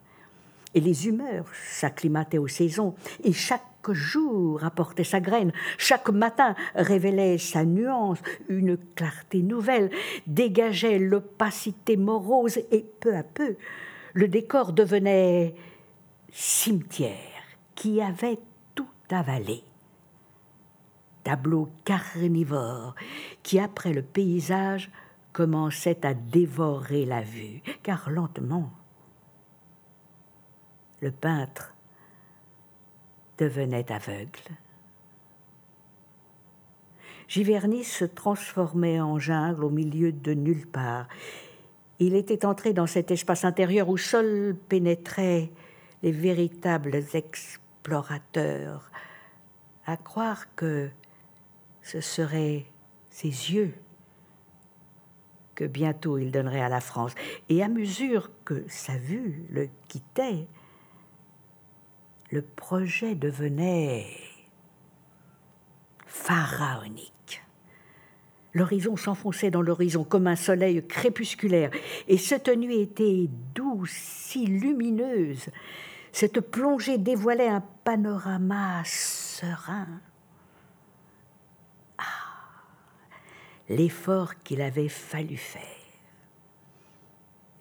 Et 0.73 0.79
les 0.79 1.07
humeurs 1.07 1.45
s'acclimataient 1.69 2.39
aux 2.39 2.47
saisons, 2.47 2.95
et 3.23 3.33
chaque 3.33 3.61
jour 3.89 4.63
apportait 4.63 5.03
sa 5.03 5.19
graine, 5.19 5.51
chaque 5.77 6.09
matin 6.09 6.55
révélait 6.73 7.37
sa 7.37 7.63
nuance, 7.63 8.17
une 8.49 8.77
clarté 8.77 9.43
nouvelle, 9.43 9.91
dégageait 10.25 10.97
l'opacité 10.97 11.95
morose, 11.95 12.57
et 12.71 12.85
peu 12.99 13.15
à 13.15 13.23
peu, 13.23 13.55
le 14.13 14.27
décor 14.27 14.73
devenait 14.73 15.53
cimetière 16.31 17.17
qui 17.75 18.01
avait 18.01 18.39
tout 18.73 18.87
avalé. 19.11 19.63
Tableau 21.23 21.69
carnivore 21.85 22.95
qui, 23.43 23.59
après 23.59 23.93
le 23.93 24.01
paysage, 24.01 24.89
commençait 25.33 26.05
à 26.05 26.13
dévorer 26.13 27.05
la 27.05 27.21
vue, 27.21 27.61
car 27.81 28.09
lentement, 28.09 28.71
le 31.01 31.11
peintre 31.11 31.75
devenait 33.37 33.91
aveugle. 33.91 34.39
Giverny 37.27 37.83
se 37.83 38.05
transformait 38.05 39.01
en 39.01 39.17
jungle 39.17 39.63
au 39.65 39.69
milieu 39.69 40.11
de 40.11 40.33
nulle 40.33 40.67
part. 40.67 41.07
Il 41.99 42.15
était 42.15 42.45
entré 42.45 42.73
dans 42.73 42.85
cet 42.85 43.11
espace 43.11 43.43
intérieur 43.43 43.89
où 43.89 43.97
seuls 43.97 44.55
pénétraient 44.69 45.49
les 46.03 46.11
véritables 46.11 47.01
explorateurs, 47.13 48.91
à 49.85 49.97
croire 49.97 50.53
que 50.55 50.89
ce 51.81 52.01
seraient 52.01 52.65
ses 53.09 53.27
yeux 53.27 53.73
que 55.55 55.65
bientôt 55.65 56.17
il 56.17 56.31
donnerait 56.31 56.61
à 56.61 56.69
la 56.69 56.81
France. 56.81 57.13
Et 57.49 57.63
à 57.63 57.67
mesure 57.67 58.31
que 58.45 58.63
sa 58.67 58.97
vue 58.97 59.45
le 59.49 59.69
quittait, 59.87 60.47
le 62.31 62.41
projet 62.41 63.15
devenait 63.15 64.07
pharaonique. 66.07 67.43
L'horizon 68.53 68.95
s'enfonçait 68.95 69.49
dans 69.49 69.61
l'horizon 69.61 70.03
comme 70.03 70.27
un 70.27 70.35
soleil 70.35 70.85
crépusculaire, 70.85 71.71
et 72.07 72.17
cette 72.17 72.49
nuit 72.49 72.81
était 72.81 73.27
douce, 73.55 73.91
si 73.91 74.45
lumineuse. 74.45 75.49
Cette 76.11 76.39
plongée 76.39 76.99
dévoilait 76.99 77.47
un 77.47 77.63
panorama 77.83 78.83
serein. 78.85 79.87
L'effort 83.69 84.37
qu'il 84.43 84.61
avait 84.61 84.89
fallu 84.89 85.37
faire. 85.37 85.61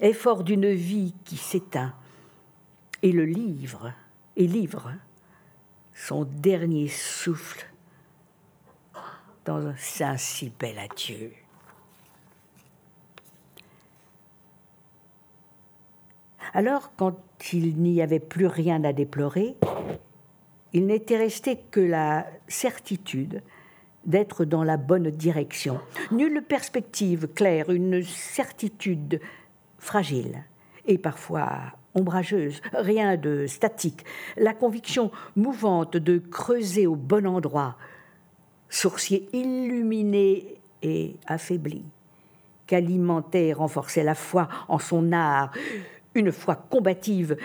Effort 0.00 0.42
d'une 0.42 0.72
vie 0.72 1.14
qui 1.24 1.36
s'éteint, 1.36 1.94
et 3.02 3.12
le 3.12 3.24
livre, 3.24 3.92
et 4.36 4.46
livre, 4.46 4.92
son 5.94 6.24
dernier 6.24 6.88
souffle 6.88 7.66
dans 9.44 9.66
un 9.66 10.16
si 10.16 10.52
bel 10.58 10.78
adieu. 10.78 11.32
Alors, 16.54 16.92
quand 16.96 17.16
il 17.52 17.76
n'y 17.76 18.02
avait 18.02 18.20
plus 18.20 18.46
rien 18.46 18.84
à 18.84 18.92
déplorer, 18.92 19.56
il 20.72 20.86
n'était 20.86 21.16
resté 21.16 21.58
que 21.70 21.80
la 21.80 22.26
certitude 22.48 23.42
d'être 24.04 24.44
dans 24.44 24.64
la 24.64 24.76
bonne 24.76 25.10
direction. 25.10 25.78
Nulle 26.10 26.42
perspective 26.42 27.28
claire, 27.34 27.70
une 27.70 28.02
certitude 28.02 29.20
fragile 29.78 30.44
et 30.86 30.98
parfois 30.98 31.48
ombrageuse, 31.94 32.60
rien 32.72 33.16
de 33.16 33.46
statique, 33.46 34.04
la 34.36 34.54
conviction 34.54 35.10
mouvante 35.36 35.96
de 35.96 36.18
creuser 36.18 36.86
au 36.86 36.96
bon 36.96 37.26
endroit, 37.26 37.76
sourcier 38.68 39.28
illuminé 39.32 40.56
et 40.82 41.16
affaibli, 41.26 41.84
qu'alimentait 42.66 43.48
et 43.48 43.52
renforçait 43.52 44.04
la 44.04 44.14
foi 44.14 44.48
en 44.68 44.78
son 44.78 45.12
art, 45.12 45.52
une 46.14 46.32
foi 46.32 46.56
combative 46.56 47.36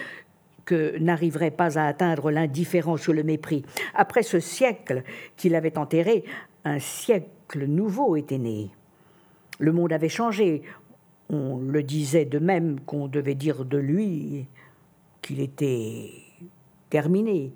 que 0.67 0.97
n'arriverait 0.99 1.51
pas 1.51 1.79
à 1.79 1.87
atteindre 1.87 2.29
l'indifférence 2.29 3.07
ou 3.07 3.13
le 3.13 3.23
mépris. 3.23 3.63
Après 3.95 4.21
ce 4.21 4.39
siècle 4.39 5.03
qu'il 5.37 5.55
avait 5.55 5.77
enterré, 5.77 6.25
un 6.63 6.79
siècle 6.79 7.65
nouveau 7.65 8.15
était 8.15 8.37
né. 8.37 8.69
Le 9.59 9.71
monde 9.71 9.93
avait 9.93 10.09
changé. 10.09 10.63
On 11.29 11.57
le 11.57 11.83
disait 11.83 12.25
de 12.25 12.39
même 12.39 12.79
qu'on 12.81 13.07
devait 13.07 13.35
dire 13.35 13.65
de 13.65 13.77
lui 13.77 14.47
qu'il 15.21 15.39
était 15.39 16.11
terminé, 16.89 17.51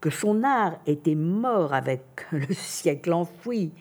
que 0.00 0.10
son 0.10 0.42
art 0.42 0.80
était 0.86 1.14
mort 1.14 1.74
avec 1.74 2.02
le 2.32 2.52
siècle 2.54 3.12
enfoui. 3.12 3.72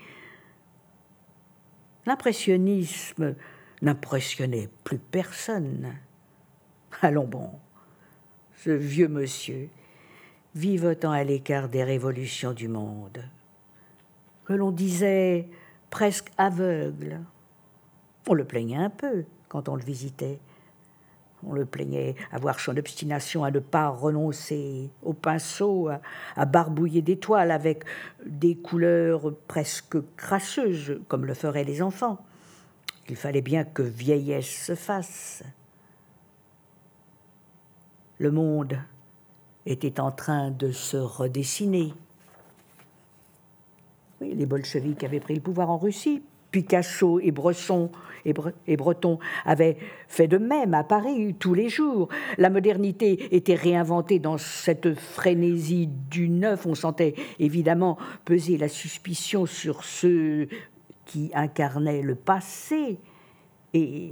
L'impressionnisme 2.06 3.36
n'impressionnait 3.82 4.70
plus 4.84 4.98
personne. 4.98 5.96
Allons 7.02 7.28
bon, 7.28 7.52
ce 8.58 8.72
vieux 8.72 9.08
monsieur, 9.08 9.70
vivotant 10.56 11.12
à 11.12 11.24
l'écart 11.24 11.70
des 11.70 11.84
révolutions 11.84 12.54
du 12.54 12.68
monde, 12.68 13.24
l'on 14.56 14.72
disait 14.72 15.50
presque 15.90 16.32
aveugle. 16.38 17.22
On 18.28 18.34
le 18.34 18.46
plaignait 18.46 18.78
un 18.78 18.90
peu 18.90 19.26
quand 19.50 19.70
on 19.70 19.76
le 19.76 19.84
visitait. 19.84 20.40
On 21.46 21.54
le 21.54 21.66
plaignait 21.66 22.16
avoir 22.32 22.60
son 22.60 22.78
obstination 22.78 23.44
à 23.44 23.52
ne 23.52 23.60
pas 23.60 23.90
renoncer 23.90 24.90
au 25.02 25.14
pinceau, 25.14 25.90
à, 26.36 26.46
barbouiller 26.46 27.02
des 27.02 27.18
toiles 27.18 27.52
avec 27.52 27.84
des 28.26 28.56
couleurs 28.56 29.34
presque 29.48 29.98
crasseuses, 30.16 31.00
comme 31.08 31.26
le 31.26 31.34
feraient 31.34 31.64
les 31.64 31.82
enfants. 31.82 32.20
Il 33.10 33.16
fallait 33.16 33.42
bien 33.42 33.64
que 33.64 33.82
vieillesse 33.82 34.66
se 34.66 34.76
fasse. 34.76 35.44
Le 38.20 38.32
monde 38.32 38.78
était 39.66 40.00
en 40.00 40.12
train 40.12 40.52
de 40.52 40.72
se 40.72 40.98
redessiner. 40.98 41.94
Les 44.22 44.46
bolcheviks 44.46 45.04
avaient 45.04 45.20
pris 45.20 45.36
le 45.36 45.42
pouvoir 45.42 45.70
en 45.70 45.78
Russie. 45.78 46.22
Picasso 46.52 47.20
et 47.22 47.32
Bresson 47.32 47.90
et, 48.26 48.78
Breton 48.78 49.20
avaient 49.46 49.78
fait 50.08 50.28
de 50.28 50.38
même 50.38 50.74
à 50.74 50.84
Paris 50.84 51.34
tous 51.40 51.54
les 51.54 51.70
jours. 51.70 52.10
La 52.38 52.50
modernité 52.50 53.34
était 53.36 53.56
réinventée 53.56 54.20
dans 54.20 54.38
cette 54.38 54.94
frénésie 54.94 55.88
du 55.88 56.30
neuf. 56.30 56.66
On 56.66 56.76
sentait 56.76 57.16
évidemment 57.40 57.98
peser 58.26 58.58
la 58.58 58.68
suspicion 58.68 59.46
sur 59.46 59.84
ceux 59.84 60.50
qui 61.06 61.32
incarnaient 61.34 62.02
le 62.02 62.16
passé. 62.16 63.00
Et 63.74 64.12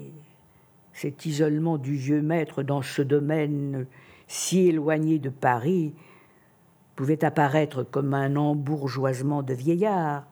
cet 0.93 1.25
isolement 1.25 1.77
du 1.77 1.95
vieux 1.95 2.21
maître 2.21 2.63
dans 2.63 2.81
ce 2.81 3.01
domaine 3.01 3.85
si 4.27 4.67
éloigné 4.67 5.19
de 5.19 5.29
Paris 5.29 5.93
pouvait 6.99 7.23
apparaître 7.23 7.83
comme 7.83 8.13
un 8.13 8.35
embourgeoisement 8.35 9.41
de 9.41 9.53
vieillard. 9.53 10.27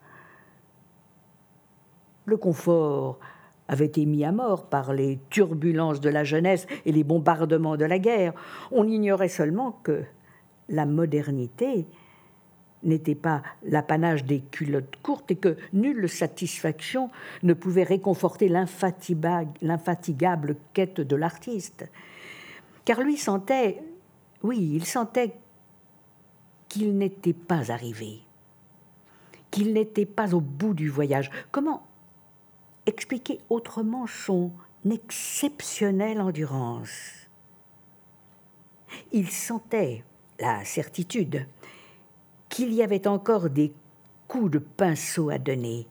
Le 2.25 2.36
confort 2.36 3.19
avait 3.69 3.86
été 3.86 4.05
mis 4.05 4.25
à 4.25 4.33
mort 4.33 4.65
par 4.65 4.91
les 4.91 5.17
turbulences 5.29 6.01
de 6.01 6.09
la 6.09 6.25
jeunesse 6.25 6.67
et 6.86 6.91
les 6.91 7.05
bombardements 7.05 7.77
de 7.77 7.86
la 7.86 8.00
guerre. 8.00 8.33
On 8.74 8.86
ignorait 8.86 9.29
seulement 9.29 9.79
que 9.81 10.03
la 10.67 10.86
modernité 10.86 11.88
n'était 12.83 13.15
pas 13.15 13.43
l'apanage 13.63 14.25
des 14.25 14.41
culottes 14.41 14.97
courtes 15.01 15.31
et 15.31 15.38
que 15.38 15.55
nulle 15.71 16.09
satisfaction 16.09 17.09
ne 17.43 17.53
pouvait 17.53 17.83
réconforter 17.83 18.50
l'infatigable 18.50 20.57
quête 20.74 21.00
de 21.00 21.15
l'artiste. 21.15 21.89
Car 22.83 23.03
lui 23.03 23.15
sentait, 23.15 23.81
oui, 24.43 24.71
il 24.74 24.86
sentait 24.86 25.38
qu'il 26.69 26.97
n'était 26.97 27.33
pas 27.33 27.71
arrivé, 27.71 28.19
qu'il 29.51 29.74
n'était 29.74 30.05
pas 30.05 30.33
au 30.33 30.41
bout 30.41 30.74
du 30.74 30.89
voyage. 30.89 31.31
Comment 31.51 31.88
expliquer 32.86 33.39
autrement 33.50 34.07
son 34.07 34.51
exceptionnelle 34.89 36.21
endurance? 36.21 37.27
Il 39.12 39.30
sentait 39.30 40.03
la 40.39 40.63
certitude 40.63 41.47
qu'il 42.49 42.73
y 42.73 42.82
avait 42.82 43.08
encore 43.08 43.49
des 43.49 43.73
coups 44.27 44.51
de 44.51 44.60
pinceau 44.60 45.30
à 45.30 45.38
donner. 45.38 45.88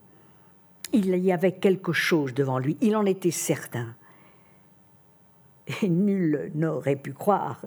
Il 0.93 1.17
y 1.17 1.33
avait 1.33 1.53
quelque 1.53 1.93
chose 1.93 2.33
devant 2.33 2.59
lui, 2.59 2.77
il 2.81 2.97
en 2.97 3.05
était 3.05 3.31
certain. 3.31 3.95
Et 5.83 5.89
nul 5.89 6.53
n'aurait 6.55 6.97
pu 6.97 7.13
croire, 7.13 7.67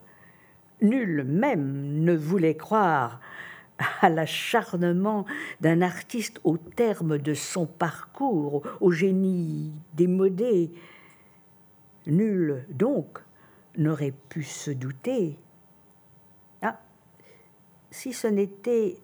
nul 0.82 1.24
même 1.24 2.04
ne 2.04 2.16
voulait 2.16 2.56
croire 2.56 3.20
à 4.02 4.10
l'acharnement 4.10 5.26
d'un 5.62 5.82
artiste 5.82 6.40
au 6.44 6.58
terme 6.58 7.18
de 7.18 7.34
son 7.34 7.66
parcours, 7.66 8.64
au 8.82 8.92
génie 8.92 9.72
démodé. 9.94 10.72
Nul, 12.08 12.66
donc, 12.70 13.20
n'aurait 13.78 14.14
pu 14.30 14.44
se 14.44 14.72
douter 14.72 15.38
si 17.92 18.14
ce 18.14 18.28
n'était 18.28 18.98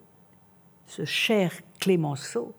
ce 0.88 1.06
cher 1.06 1.52
Clémenceau, 1.80 2.54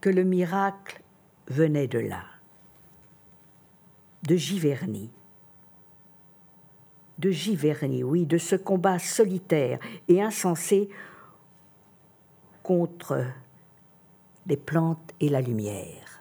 que 0.00 0.10
le 0.10 0.24
miracle 0.24 1.00
venait 1.48 1.88
de 1.88 1.98
là, 1.98 2.24
de 4.24 4.36
Giverny. 4.36 5.10
De 7.18 7.30
Giverny, 7.30 8.02
oui, 8.02 8.26
de 8.26 8.38
ce 8.38 8.56
combat 8.56 8.98
solitaire 8.98 9.78
et 10.08 10.22
insensé 10.22 10.90
contre 12.62 13.24
les 14.46 14.56
plantes 14.56 15.12
et 15.20 15.28
la 15.28 15.40
lumière. 15.40 16.20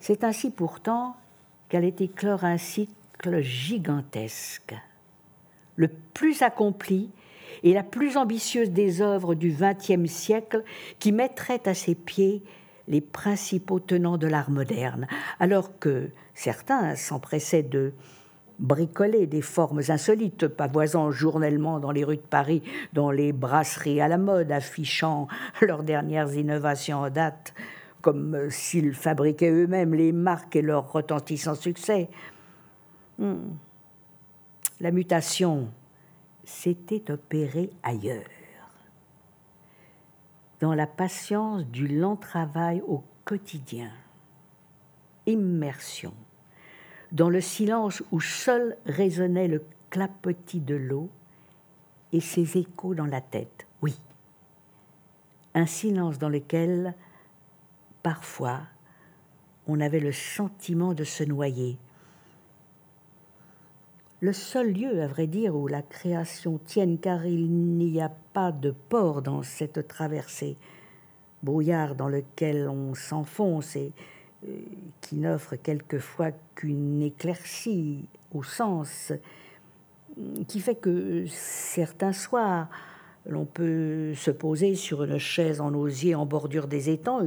C'est 0.00 0.24
ainsi 0.24 0.50
pourtant 0.50 1.16
qu'elle 1.68 1.84
est 1.84 2.00
éclore 2.00 2.44
ainsi 2.44 2.88
gigantesque, 3.40 4.74
le 5.76 5.88
plus 5.88 6.42
accompli 6.42 7.10
et 7.62 7.72
la 7.72 7.82
plus 7.82 8.16
ambitieuse 8.16 8.70
des 8.70 9.02
œuvres 9.02 9.34
du 9.34 9.50
XXe 9.52 10.10
siècle 10.10 10.62
qui 10.98 11.12
mettrait 11.12 11.66
à 11.66 11.74
ses 11.74 11.94
pieds 11.94 12.42
les 12.88 13.00
principaux 13.00 13.80
tenants 13.80 14.18
de 14.18 14.26
l'art 14.26 14.50
moderne, 14.50 15.06
alors 15.40 15.78
que 15.78 16.10
certains 16.34 16.96
s'empressaient 16.96 17.62
de 17.62 17.92
bricoler 18.58 19.26
des 19.26 19.42
formes 19.42 19.82
insolites, 19.88 20.48
pavoisant 20.48 21.10
journellement 21.10 21.78
dans 21.78 21.92
les 21.92 22.04
rues 22.04 22.16
de 22.16 22.22
Paris, 22.22 22.62
dans 22.92 23.10
les 23.10 23.32
brasseries 23.32 24.00
à 24.00 24.08
la 24.08 24.18
mode, 24.18 24.50
affichant 24.50 25.28
leurs 25.60 25.84
dernières 25.84 26.34
innovations 26.34 26.98
en 26.98 27.10
date, 27.10 27.54
comme 28.00 28.50
s'ils 28.50 28.94
fabriquaient 28.94 29.50
eux-mêmes 29.50 29.94
les 29.94 30.12
marques 30.12 30.56
et 30.56 30.62
leurs 30.62 30.92
retentissants 30.92 31.54
succès. 31.54 32.08
Hmm. 33.18 33.50
La 34.80 34.90
mutation 34.90 35.68
s'était 36.44 37.10
opérée 37.10 37.70
ailleurs, 37.82 38.24
dans 40.60 40.74
la 40.74 40.86
patience 40.86 41.64
du 41.66 41.86
lent 41.86 42.16
travail 42.16 42.82
au 42.86 43.02
quotidien, 43.24 43.90
immersion, 45.26 46.14
dans 47.12 47.30
le 47.30 47.40
silence 47.40 48.02
où 48.10 48.20
seul 48.20 48.76
résonnait 48.86 49.48
le 49.48 49.64
clapotis 49.90 50.60
de 50.60 50.74
l'eau 50.74 51.08
et 52.12 52.20
ses 52.20 52.58
échos 52.58 52.94
dans 52.94 53.06
la 53.06 53.20
tête, 53.20 53.66
oui, 53.82 53.98
un 55.54 55.66
silence 55.66 56.18
dans 56.18 56.28
lequel, 56.28 56.94
parfois, 58.02 58.60
on 59.66 59.80
avait 59.80 60.00
le 60.00 60.12
sentiment 60.12 60.94
de 60.94 61.04
se 61.04 61.24
noyer, 61.24 61.78
le 64.20 64.32
seul 64.32 64.72
lieu, 64.72 65.00
à 65.02 65.06
vrai 65.06 65.26
dire, 65.26 65.54
où 65.54 65.68
la 65.68 65.82
création 65.82 66.58
tienne, 66.64 66.98
car 66.98 67.24
il 67.24 67.50
n'y 67.50 68.00
a 68.00 68.10
pas 68.32 68.50
de 68.50 68.72
port 68.88 69.22
dans 69.22 69.42
cette 69.42 69.86
traversée, 69.86 70.56
brouillard 71.42 71.94
dans 71.94 72.08
lequel 72.08 72.68
on 72.68 72.94
s'enfonce 72.94 73.76
et 73.76 73.92
euh, 74.46 74.56
qui 75.00 75.16
n'offre 75.16 75.54
quelquefois 75.54 76.32
qu'une 76.56 77.00
éclaircie 77.00 78.08
au 78.32 78.42
sens, 78.42 79.12
qui 80.48 80.58
fait 80.58 80.74
que 80.74 81.24
certains 81.28 82.12
soirs, 82.12 82.68
l'on 83.24 83.44
peut 83.44 84.14
se 84.14 84.32
poser 84.32 84.74
sur 84.74 85.04
une 85.04 85.18
chaise 85.18 85.60
en 85.60 85.72
osier 85.74 86.16
en 86.16 86.26
bordure 86.26 86.66
des 86.66 86.90
étangs, 86.90 87.20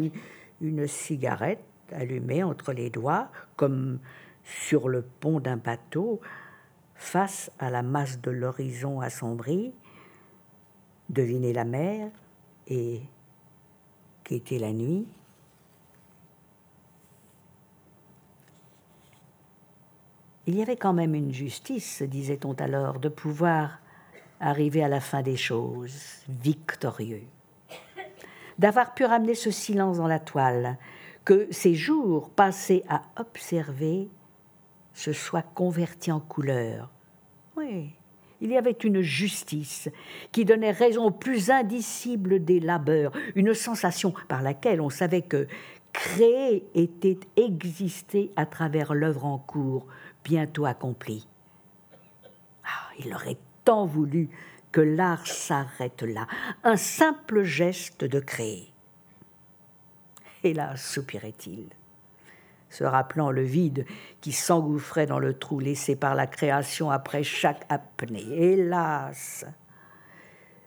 une 0.59 0.87
cigarette 0.87 1.63
allumée 1.93 2.43
entre 2.43 2.73
les 2.73 2.89
doigts, 2.89 3.29
comme 3.55 3.99
sur 4.43 4.89
le 4.89 5.03
pont 5.03 5.39
d'un 5.39 5.57
bateau, 5.57 6.19
face 7.01 7.51
à 7.57 7.71
la 7.71 7.81
masse 7.81 8.21
de 8.21 8.29
l'horizon 8.29 9.01
assombri, 9.01 9.73
deviner 11.09 11.51
la 11.51 11.65
mer 11.65 12.11
et 12.67 13.01
qu'était 14.23 14.59
la 14.59 14.71
nuit. 14.71 15.07
Il 20.45 20.55
y 20.55 20.61
avait 20.61 20.77
quand 20.77 20.93
même 20.93 21.15
une 21.15 21.33
justice, 21.33 22.03
disait-on 22.03 22.53
alors, 22.53 22.99
de 22.99 23.09
pouvoir 23.09 23.79
arriver 24.39 24.83
à 24.83 24.87
la 24.87 25.01
fin 25.01 25.23
des 25.23 25.37
choses, 25.37 26.23
victorieux, 26.29 27.23
d'avoir 28.59 28.93
pu 28.93 29.05
ramener 29.05 29.33
ce 29.33 29.49
silence 29.49 29.97
dans 29.97 30.07
la 30.07 30.19
toile, 30.19 30.77
que 31.25 31.47
ces 31.49 31.73
jours 31.73 32.29
passés 32.29 32.83
à 32.87 33.01
observer 33.17 34.07
se 35.01 35.13
soient 35.13 35.41
convertis 35.41 36.11
en 36.11 36.19
couleurs. 36.19 36.89
Oui, 37.57 37.91
il 38.39 38.51
y 38.51 38.57
avait 38.57 38.77
une 38.83 39.01
justice 39.01 39.89
qui 40.31 40.45
donnait 40.45 40.71
raison 40.71 41.05
au 41.05 41.11
plus 41.11 41.49
indicible 41.49 42.43
des 42.43 42.59
labeurs, 42.59 43.11
une 43.35 43.55
sensation 43.55 44.13
par 44.27 44.43
laquelle 44.43 44.79
on 44.79 44.89
savait 44.89 45.23
que 45.23 45.47
créer 45.91 46.65
était 46.75 47.19
exister 47.35 48.31
à 48.35 48.45
travers 48.45 48.93
l'œuvre 48.93 49.25
en 49.25 49.39
cours, 49.39 49.87
bientôt 50.23 50.65
accomplie. 50.65 51.27
Ah, 52.63 52.93
il 52.99 53.13
aurait 53.13 53.37
tant 53.65 53.87
voulu 53.87 54.29
que 54.71 54.81
l'art 54.81 55.25
s'arrête 55.25 56.03
là, 56.03 56.27
un 56.63 56.77
simple 56.77 57.43
geste 57.43 58.05
de 58.05 58.19
créer. 58.19 58.71
Hélas, 60.43 60.83
soupirait-il, 60.83 61.69
se 62.71 62.83
rappelant 62.83 63.29
le 63.29 63.43
vide 63.43 63.85
qui 64.21 64.31
s'engouffrait 64.31 65.05
dans 65.05 65.19
le 65.19 65.33
trou 65.33 65.59
laissé 65.59 65.95
par 65.95 66.15
la 66.15 66.25
création 66.25 66.89
après 66.89 67.21
chaque 67.21 67.65
apnée. 67.69 68.25
Hélas 68.31 69.45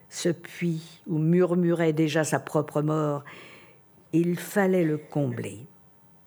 Ce 0.08 0.28
puits 0.28 1.00
où 1.08 1.18
murmurait 1.18 1.94
déjà 1.94 2.22
sa 2.22 2.38
propre 2.38 2.82
mort, 2.82 3.24
il 4.12 4.38
fallait 4.38 4.84
le 4.84 4.98
combler. 4.98 5.66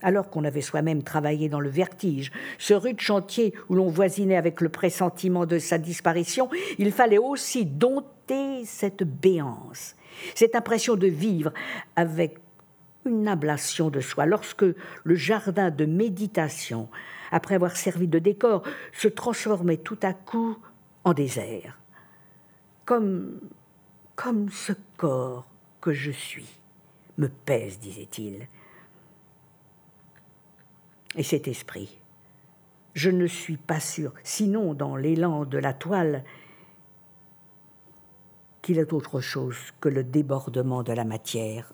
Alors 0.01 0.29
qu'on 0.29 0.43
avait 0.43 0.61
soi-même 0.61 1.03
travaillé 1.03 1.47
dans 1.47 1.59
le 1.59 1.69
vertige, 1.69 2.31
ce 2.57 2.73
rude 2.73 2.99
chantier 2.99 3.53
où 3.69 3.75
l'on 3.75 3.87
voisinait 3.87 4.35
avec 4.35 4.61
le 4.61 4.69
pressentiment 4.69 5.45
de 5.45 5.57
sa 5.57 5.77
disparition, 5.77 6.49
il 6.77 6.91
fallait 6.91 7.17
aussi 7.17 7.65
dompter 7.65 8.65
cette 8.65 9.03
béance, 9.03 9.95
cette 10.35 10.55
impression 10.55 10.95
de 10.95 11.07
vivre 11.07 11.51
avec 11.95 12.37
une 13.07 13.27
ablation 13.27 13.89
de 13.89 13.99
soi, 13.99 14.25
lorsque 14.25 14.65
le 15.03 15.15
jardin 15.15 15.71
de 15.71 15.85
méditation, 15.85 16.89
après 17.31 17.55
avoir 17.55 17.75
servi 17.75 18.07
de 18.07 18.19
décor, 18.19 18.63
se 18.93 19.07
transformait 19.07 19.77
tout 19.77 19.99
à 20.01 20.13
coup 20.13 20.57
en 21.03 21.13
désert, 21.13 21.79
comme, 22.85 23.39
comme 24.15 24.49
ce 24.49 24.73
corps 24.97 25.47
que 25.81 25.93
je 25.93 26.11
suis 26.11 26.59
me 27.17 27.29
pèse, 27.29 27.79
disait-il. 27.79 28.47
Et 31.15 31.23
cet 31.23 31.47
esprit, 31.47 31.99
je 32.93 33.09
ne 33.09 33.27
suis 33.27 33.57
pas 33.57 33.79
sûr, 33.79 34.13
sinon 34.23 34.73
dans 34.73 34.95
l'élan 34.95 35.45
de 35.45 35.57
la 35.57 35.73
toile, 35.73 36.23
qu'il 38.61 38.79
est 38.79 38.91
autre 38.91 39.21
chose 39.21 39.57
que 39.79 39.87
le 39.87 40.03
débordement 40.03 40.83
de 40.83 40.91
la 40.91 41.05
matière. 41.05 41.71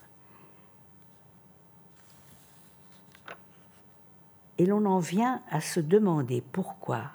Et 4.58 4.66
l'on 4.66 4.86
en 4.86 5.00
vient 5.00 5.42
à 5.50 5.62
se 5.62 5.80
demander 5.80 6.44
pourquoi 6.52 7.12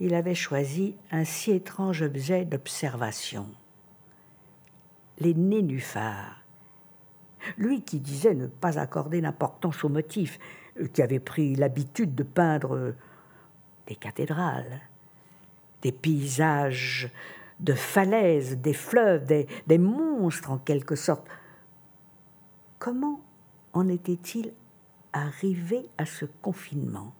il 0.00 0.14
avait 0.14 0.34
choisi 0.34 0.96
un 1.10 1.24
si 1.24 1.52
étrange 1.52 2.02
objet 2.02 2.44
d'observation, 2.44 3.46
les 5.18 5.34
nénuphars. 5.34 6.42
Lui 7.58 7.82
qui 7.82 8.00
disait 8.00 8.34
ne 8.34 8.46
pas 8.46 8.78
accorder 8.78 9.20
d'importance 9.20 9.84
aux 9.84 9.88
motifs, 9.88 10.38
euh, 10.80 10.88
qui 10.88 11.02
avait 11.02 11.20
pris 11.20 11.54
l'habitude 11.54 12.14
de 12.14 12.22
peindre 12.22 12.74
euh, 12.74 12.96
des 13.86 13.94
cathédrales, 13.94 14.80
des 15.82 15.92
paysages 15.92 17.10
de 17.60 17.74
falaises, 17.74 18.58
des 18.58 18.72
fleuves, 18.72 19.26
des, 19.26 19.46
des 19.66 19.78
monstres 19.78 20.50
en 20.50 20.58
quelque 20.58 20.96
sorte. 20.96 21.26
Comment 22.78 23.20
en 23.74 23.88
était-il 23.88 24.52
arrivé 25.14 25.88
à 25.96 26.04
ce 26.04 26.26
confinement. 26.42 27.14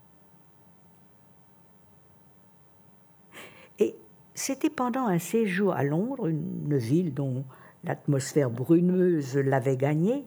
Et 3.79 3.95
c'était 4.35 4.69
pendant 4.69 5.07
un 5.07 5.19
séjour 5.19 5.73
à 5.73 5.85
Londres, 5.85 6.27
une 6.27 6.77
ville 6.77 7.15
dont 7.15 7.45
l'atmosphère 7.85 8.51
brumeuse 8.51 9.37
l'avait 9.37 9.77
gagné, 9.77 10.27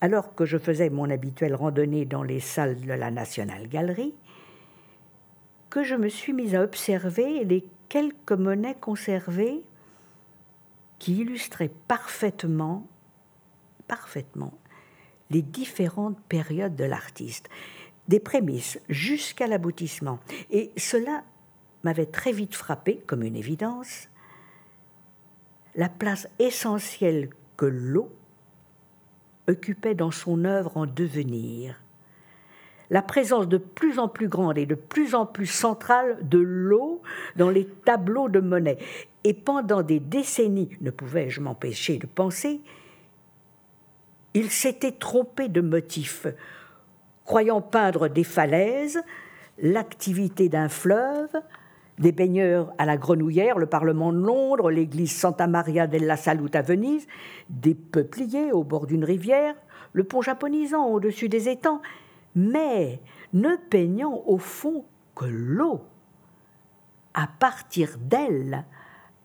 alors 0.00 0.34
que 0.34 0.44
je 0.44 0.58
faisais 0.58 0.90
mon 0.90 1.08
habituelle 1.10 1.54
randonnée 1.54 2.04
dans 2.04 2.22
les 2.22 2.40
salles 2.40 2.80
de 2.80 2.92
la 2.92 3.10
National 3.10 3.68
Gallery, 3.68 4.14
que 5.70 5.82
je 5.82 5.94
me 5.94 6.08
suis 6.08 6.34
mise 6.34 6.54
à 6.54 6.62
observer 6.62 7.44
les 7.44 7.66
quelques 7.88 8.32
monnaies 8.32 8.76
conservées 8.78 9.62
qui 10.98 11.16
illustraient 11.18 11.72
parfaitement, 11.88 12.86
parfaitement 13.88 14.52
les 15.30 15.42
différentes 15.42 16.20
périodes 16.28 16.76
de 16.76 16.84
l'artiste, 16.84 17.48
des 18.08 18.20
prémices 18.20 18.80
jusqu'à 18.88 19.46
l'aboutissement. 19.46 20.18
Et 20.50 20.72
cela 20.76 21.24
m'avait 21.84 22.06
très 22.06 22.32
vite 22.32 22.54
frappé 22.54 23.02
comme 23.06 23.22
une 23.22 23.36
évidence, 23.36 24.08
la 25.74 25.88
place 25.88 26.28
essentielle 26.38 27.30
que 27.56 27.66
l'eau 27.66 28.10
occupait 29.48 29.94
dans 29.94 30.10
son 30.10 30.44
œuvre 30.44 30.76
en 30.76 30.86
devenir, 30.86 31.80
la 32.90 33.02
présence 33.02 33.48
de 33.48 33.56
plus 33.56 33.98
en 33.98 34.08
plus 34.08 34.28
grande 34.28 34.58
et 34.58 34.66
de 34.66 34.74
plus 34.74 35.14
en 35.14 35.24
plus 35.24 35.46
centrale 35.46 36.18
de 36.22 36.38
l'eau 36.38 37.02
dans 37.36 37.48
les 37.48 37.66
tableaux 37.66 38.28
de 38.28 38.40
Monet. 38.40 38.78
Et 39.24 39.32
pendant 39.32 39.82
des 39.82 39.98
décennies, 39.98 40.76
ne 40.80 40.90
pouvais-je 40.90 41.40
m'empêcher 41.40 41.96
de 41.96 42.06
penser, 42.06 42.60
il 44.34 44.50
s'était 44.50 44.92
trompé 44.92 45.48
de 45.48 45.60
motif, 45.60 46.26
croyant 47.24 47.60
peindre 47.60 48.08
des 48.08 48.24
falaises, 48.24 49.02
l'activité 49.58 50.48
d'un 50.48 50.68
fleuve, 50.68 51.30
des 51.98 52.12
baigneurs 52.12 52.72
à 52.78 52.86
la 52.86 52.96
Grenouillère, 52.96 53.58
le 53.58 53.66
Parlement 53.66 54.12
de 54.12 54.18
Londres, 54.18 54.70
l'église 54.70 55.14
Santa 55.14 55.46
Maria 55.46 55.86
della 55.86 56.16
Salute 56.16 56.56
à 56.56 56.62
Venise, 56.62 57.06
des 57.50 57.74
peupliers 57.74 58.52
au 58.52 58.64
bord 58.64 58.86
d'une 58.86 59.04
rivière, 59.04 59.54
le 59.92 60.04
pont 60.04 60.22
japonisant 60.22 60.86
au-dessus 60.86 61.28
des 61.28 61.48
étangs, 61.48 61.82
mais 62.34 63.00
ne 63.34 63.56
peignant 63.56 64.22
au 64.26 64.38
fond 64.38 64.84
que 65.14 65.26
l'eau. 65.26 65.82
À 67.14 67.26
partir 67.26 67.90
d'elle, 68.00 68.64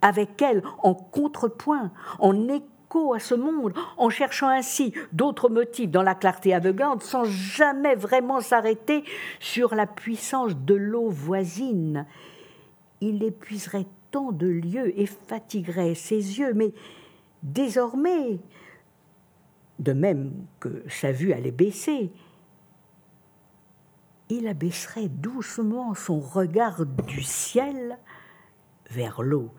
avec 0.02 0.42
elle 0.42 0.62
en 0.84 0.94
contrepoint, 0.94 1.92
en 2.20 2.48
à 3.14 3.20
ce 3.20 3.36
monde, 3.36 3.74
en 3.98 4.10
cherchant 4.10 4.50
ainsi 4.50 4.94
d'autres 5.12 5.50
motifs 5.50 5.90
dans 5.92 6.02
la 6.02 6.16
clarté 6.16 6.54
aveuglante, 6.54 7.04
sans 7.04 7.26
jamais 7.26 7.96
vraiment 7.96 8.42
s'arrêter 8.42 9.04
sur 9.40 9.76
la 9.76 9.86
puissance 9.86 10.56
de 10.56 10.74
l'eau 10.74 11.10
voisine. 11.10 12.06
Il 13.02 13.24
épuiserait 13.24 13.86
tant 14.12 14.32
de 14.32 14.48
lieux 14.48 15.00
et 15.00 15.06
fatiguerait 15.06 15.96
ses 15.96 16.40
yeux, 16.40 16.54
mais 16.54 16.74
désormais, 17.44 18.40
de 19.80 19.94
même 19.94 20.32
que 20.60 20.84
sa 20.88 21.12
vue 21.12 21.34
allait 21.34 21.52
baisser, 21.52 22.12
il 24.30 24.48
abaisserait 24.48 25.08
doucement 25.08 25.94
son 25.94 26.20
regard 26.20 26.86
du 26.86 27.22
ciel 27.22 27.98
vers 28.90 29.22
l'eau. 29.22 29.52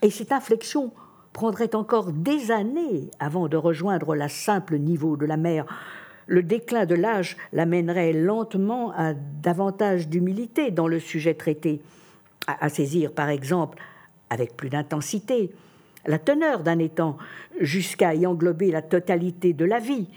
Et 0.00 0.10
cette 0.10 0.32
inflexion 0.32 0.92
prendrait 1.34 1.74
encore 1.74 2.12
des 2.12 2.52
années 2.52 3.10
avant 3.18 3.48
de 3.48 3.58
rejoindre 3.58 4.14
la 4.14 4.30
simple 4.30 4.78
niveau 4.78 5.18
de 5.18 5.26
la 5.26 5.36
mer. 5.36 5.66
Le 6.26 6.42
déclin 6.42 6.86
de 6.86 6.94
l'âge 6.94 7.36
l'amènerait 7.52 8.14
lentement 8.14 8.92
à 8.92 9.12
davantage 9.12 10.08
d'humilité 10.08 10.70
dans 10.70 10.88
le 10.88 11.00
sujet 11.00 11.34
traité, 11.34 11.82
à, 12.46 12.68
saisir 12.70 13.12
par 13.12 13.28
exemple 13.28 13.78
avec 14.30 14.56
plus 14.56 14.70
d'intensité 14.70 15.52
la 16.06 16.18
teneur 16.18 16.62
d'un 16.62 16.78
étang 16.78 17.18
jusqu'à 17.60 18.14
y 18.14 18.26
englober 18.26 18.70
la 18.70 18.82
totalité 18.82 19.52
de 19.52 19.64
la 19.64 19.80
vie. 19.80 20.08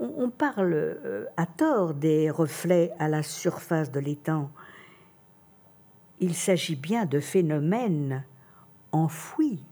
On 0.00 0.30
parle 0.30 0.72
euh, 0.74 1.26
à 1.36 1.46
tort 1.46 1.94
des 1.94 2.30
reflets 2.30 2.90
à 2.98 3.06
la 3.06 3.22
surface 3.22 3.92
de 3.92 4.00
l'étang. 4.00 4.50
Il 6.20 6.34
s'agit 6.34 6.76
bien 6.76 7.04
de 7.04 7.20
phénomènes 7.20 8.24
enfoui 8.94 9.62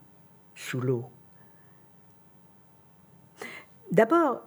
sous 0.55 0.81
l'eau. 0.81 1.05
D'abord, 3.91 4.43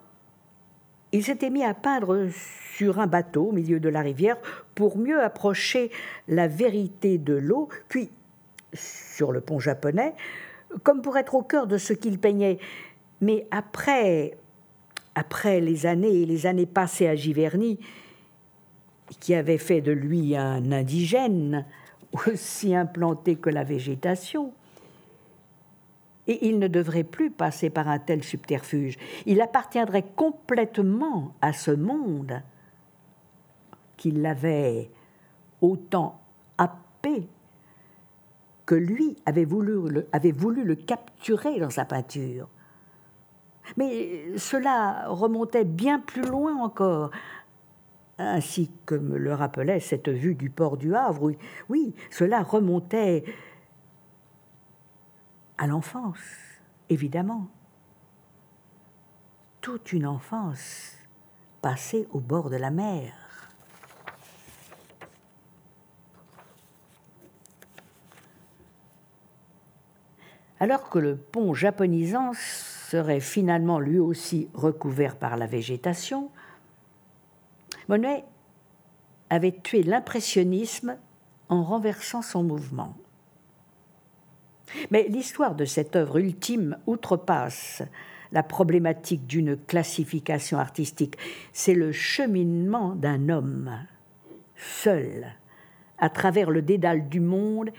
il 1.11 1.23
s'était 1.23 1.49
mis 1.49 1.63
à 1.63 1.73
peindre 1.73 2.27
sur 2.75 2.99
un 2.99 3.07
bateau 3.07 3.45
au 3.45 3.51
milieu 3.51 3.79
de 3.79 3.89
la 3.89 4.01
rivière 4.01 4.37
pour 4.75 4.97
mieux 4.97 5.21
approcher 5.23 5.91
la 6.27 6.47
vérité 6.47 7.17
de 7.17 7.33
l'eau, 7.33 7.69
puis 7.87 8.09
sur 8.73 9.31
le 9.31 9.39
pont 9.39 9.59
japonais, 9.59 10.13
comme 10.83 11.01
pour 11.01 11.17
être 11.17 11.35
au 11.35 11.41
cœur 11.41 11.67
de 11.67 11.77
ce 11.77 11.93
qu'il 11.93 12.19
peignait. 12.19 12.59
Mais 13.21 13.47
après, 13.51 14.37
après 15.13 15.61
les 15.61 15.85
années 15.85 16.23
et 16.23 16.25
les 16.25 16.47
années 16.47 16.65
passées 16.65 17.07
à 17.07 17.15
Giverny, 17.15 17.79
qui 19.21 19.35
avaient 19.35 19.57
fait 19.57 19.81
de 19.81 19.93
lui 19.93 20.35
un 20.35 20.71
indigène, 20.71 21.65
aussi 22.27 22.75
implanté 22.75 23.35
que 23.35 23.49
la 23.49 23.63
végétation, 23.63 24.53
et 26.27 26.47
il 26.47 26.59
ne 26.59 26.67
devrait 26.67 27.03
plus 27.03 27.31
passer 27.31 27.69
par 27.69 27.87
un 27.87 27.99
tel 27.99 28.23
subterfuge. 28.23 28.97
Il 29.25 29.41
appartiendrait 29.41 30.05
complètement 30.15 31.33
à 31.41 31.53
ce 31.53 31.71
monde 31.71 32.41
qu'il 33.97 34.21
l'avait 34.21 34.89
autant 35.61 36.19
happé 36.57 37.27
que 38.65 38.75
lui 38.75 39.15
avait 39.25 39.45
voulu, 39.45 39.89
le, 39.89 40.07
avait 40.11 40.31
voulu 40.31 40.63
le 40.63 40.75
capturer 40.75 41.59
dans 41.59 41.69
sa 41.69 41.85
peinture. 41.85 42.49
Mais 43.77 44.37
cela 44.37 45.05
remontait 45.07 45.65
bien 45.65 45.99
plus 45.99 46.23
loin 46.23 46.55
encore, 46.57 47.11
ainsi 48.17 48.71
que 48.85 48.95
me 48.95 49.17
le 49.17 49.33
rappelait 49.33 49.79
cette 49.79 50.09
vue 50.09 50.35
du 50.35 50.49
port 50.49 50.77
du 50.77 50.95
Havre. 50.95 51.31
Oui, 51.69 51.93
cela 52.11 52.41
remontait 52.43 53.23
à 55.57 55.67
l'enfance, 55.67 56.19
évidemment. 56.89 57.47
Toute 59.61 59.93
une 59.93 60.05
enfance 60.05 60.93
passée 61.61 62.07
au 62.11 62.19
bord 62.19 62.49
de 62.49 62.57
la 62.57 62.71
mer. 62.71 63.13
Alors 70.59 70.89
que 70.89 70.99
le 70.99 71.17
pont 71.17 71.53
japonisant 71.53 72.31
serait 72.33 73.19
finalement 73.19 73.79
lui 73.79 73.99
aussi 73.99 74.49
recouvert 74.53 75.17
par 75.17 75.37
la 75.37 75.47
végétation, 75.47 76.31
Monet 77.87 78.23
avait 79.29 79.51
tué 79.51 79.83
l'impressionnisme 79.83 80.97
en 81.49 81.63
renversant 81.63 82.21
son 82.21 82.43
mouvement. 82.43 82.95
Mais 84.91 85.07
l'histoire 85.09 85.55
de 85.55 85.65
cette 85.65 85.95
œuvre 85.95 86.17
ultime 86.17 86.77
outrepasse 86.87 87.83
la 88.31 88.43
problématique 88.43 89.27
d'une 89.27 89.55
classification 89.55 90.57
artistique. 90.57 91.17
C'est 91.53 91.73
le 91.73 91.91
cheminement 91.91 92.95
d'un 92.95 93.29
homme, 93.29 93.71
seul, 94.55 95.27
à 95.97 96.09
travers 96.09 96.51
le 96.51 96.61
dédale 96.61 97.07
du 97.07 97.19
monde 97.19 97.69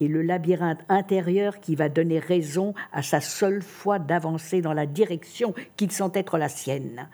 et 0.00 0.08
le 0.08 0.22
labyrinthe 0.22 0.84
intérieur 0.88 1.60
qui 1.60 1.76
va 1.76 1.88
donner 1.88 2.18
raison 2.18 2.74
à 2.92 3.02
sa 3.02 3.20
seule 3.20 3.62
foi 3.62 3.98
d'avancer 3.98 4.60
dans 4.60 4.72
la 4.72 4.86
direction 4.86 5.54
qu'il 5.76 5.92
sent 5.92 6.10
être 6.14 6.38
la 6.38 6.48
sienne. 6.48 7.08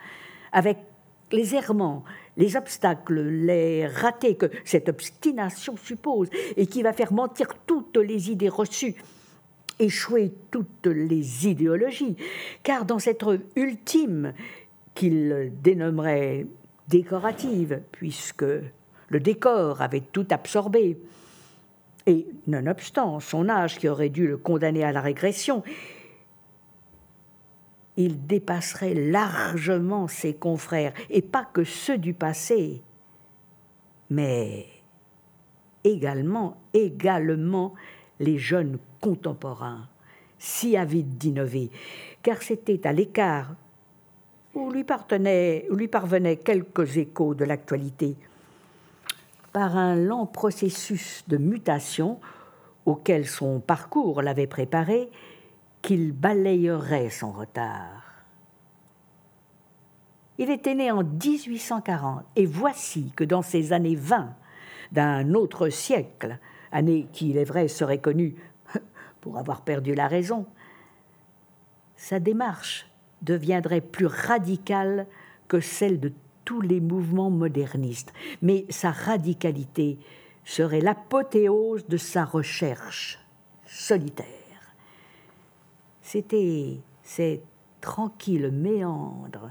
Avec 0.53 0.79
les 1.31 1.55
errements, 1.55 2.05
les 2.37 2.57
obstacles, 2.57 3.21
les 3.21 3.87
ratés 3.87 4.37
que 4.37 4.51
cette 4.65 4.89
obstination 4.89 5.77
suppose 5.77 6.31
et 6.57 6.67
qui 6.67 6.83
va 6.83 6.93
faire 6.93 7.13
mentir 7.13 7.49
toutes 7.67 7.99
les 7.99 8.31
idées 8.31 8.49
reçues, 8.49 8.97
échouer 9.79 10.33
toutes 10.51 10.87
les 10.87 11.47
idéologies, 11.47 12.17
car 12.63 12.85
dans 12.85 12.99
cette 12.99 13.23
œuvre 13.23 13.43
ultime 13.57 14.33
qu'il 14.95 15.53
dénommerait 15.63 16.47
décorative, 16.89 17.81
puisque 17.93 18.43
le 18.43 19.21
décor 19.21 19.81
avait 19.83 20.01
tout 20.01 20.27
absorbé, 20.31 20.99
et 22.07 22.27
nonobstant 22.47 23.21
son 23.21 23.49
âge 23.49 23.79
qui 23.79 23.89
aurait 23.89 24.09
dû 24.09 24.27
le 24.27 24.39
condamner 24.39 24.83
à 24.83 24.93
la 24.93 25.03
régression, 25.03 25.63
il 27.97 28.27
dépasserait 28.27 28.95
largement 28.95 30.09
ses 30.09 30.35
confrères, 30.35 30.95
et 31.11 31.23
pas 31.23 31.45
que 31.45 31.65
ceux 31.65 31.99
du 31.99 32.15
passé, 32.15 32.83
mais 34.09 34.67
également, 35.85 36.57
également 36.73 37.75
les 38.21 38.39
jeunes 38.39 38.79
contemporains, 39.01 39.89
si 40.39 40.77
avides 40.77 41.19
d'innover, 41.19 41.71
car 42.23 42.43
c'était 42.43 42.87
à 42.87 42.93
l'écart 42.93 43.55
où 44.55 44.71
lui, 44.71 44.85
où 45.71 45.75
lui 45.75 45.89
parvenaient 45.89 46.37
quelques 46.37 46.97
échos 46.97 47.35
de 47.35 47.45
l'actualité, 47.45 48.17
par 49.53 49.77
un 49.77 49.97
lent 49.97 50.27
processus 50.27 51.25
de 51.29 51.37
mutation 51.37 52.21
auquel 52.87 53.27
son 53.27 53.61
parcours 53.61 54.23
l'avait 54.23 54.47
préparé, 54.47 55.11
qu'il 55.83 56.13
balayerait 56.13 57.11
son 57.11 57.31
retard. 57.33 58.05
Il 60.39 60.51
était 60.51 60.75
né 60.75 60.91
en 60.91 61.03
1840, 61.03 62.25
et 62.37 62.47
voici 62.47 63.13
que 63.15 63.25
dans 63.25 63.43
ces 63.43 63.73
années 63.73 63.97
20 63.97 64.35
d'un 64.93 65.35
autre 65.35 65.69
siècle, 65.69 66.39
année 66.73 67.07
qui, 67.13 67.31
il 67.31 67.37
est 67.37 67.45
vrai, 67.45 67.69
serait 67.69 67.99
connue 67.99 68.37
pour 69.21 69.39
avoir 69.39 69.63
perdu 69.63 69.95
la 69.95 70.09
raison, 70.09 70.47
sa 71.97 72.21
démarche 72.21 72.87
deviendrait 73.23 73.81
plus 73.81 74.07
radicale 74.07 75.07
que 75.49 75.61
celle 75.61 75.99
de 75.99 76.13
tous 76.45 76.61
les 76.61 76.81
mouvements 76.81 77.31
modernistes, 77.31 78.13
mais 78.41 78.65
sa 78.71 78.91
radicalité 78.91 79.99
serait 80.45 80.81
l'apothéose 80.81 81.87
de 81.89 81.97
sa 81.97 82.25
recherche 82.25 83.19
solitaire. 83.67 84.27
C'était 86.01 86.81
ces 87.03 87.43
tranquilles 87.81 88.51
méandres 88.51 89.51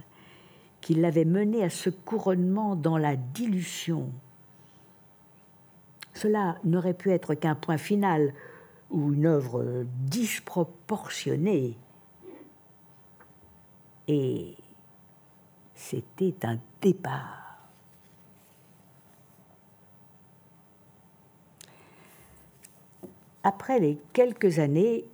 qui 0.82 0.96
l'avaient 0.96 1.26
mené 1.26 1.64
à 1.64 1.70
ce 1.70 1.90
couronnement 1.90 2.76
dans 2.76 2.98
la 2.98 3.16
dilution. 3.16 4.10
Cela 6.14 6.58
n'aurait 6.64 6.96
pu 6.96 7.12
être 7.12 7.36
qu'un 7.36 7.56
point 7.56 7.78
final 7.78 8.34
ou 8.90 9.14
une 9.14 9.26
œuvre 9.26 9.86
disproportionnée. 10.06 11.78
Et 14.08 14.56
c'était 15.76 16.36
un 16.44 16.58
départ. 16.82 17.38
Après 23.44 23.80
les 23.80 23.98
quelques 24.12 24.60
années 24.60 25.06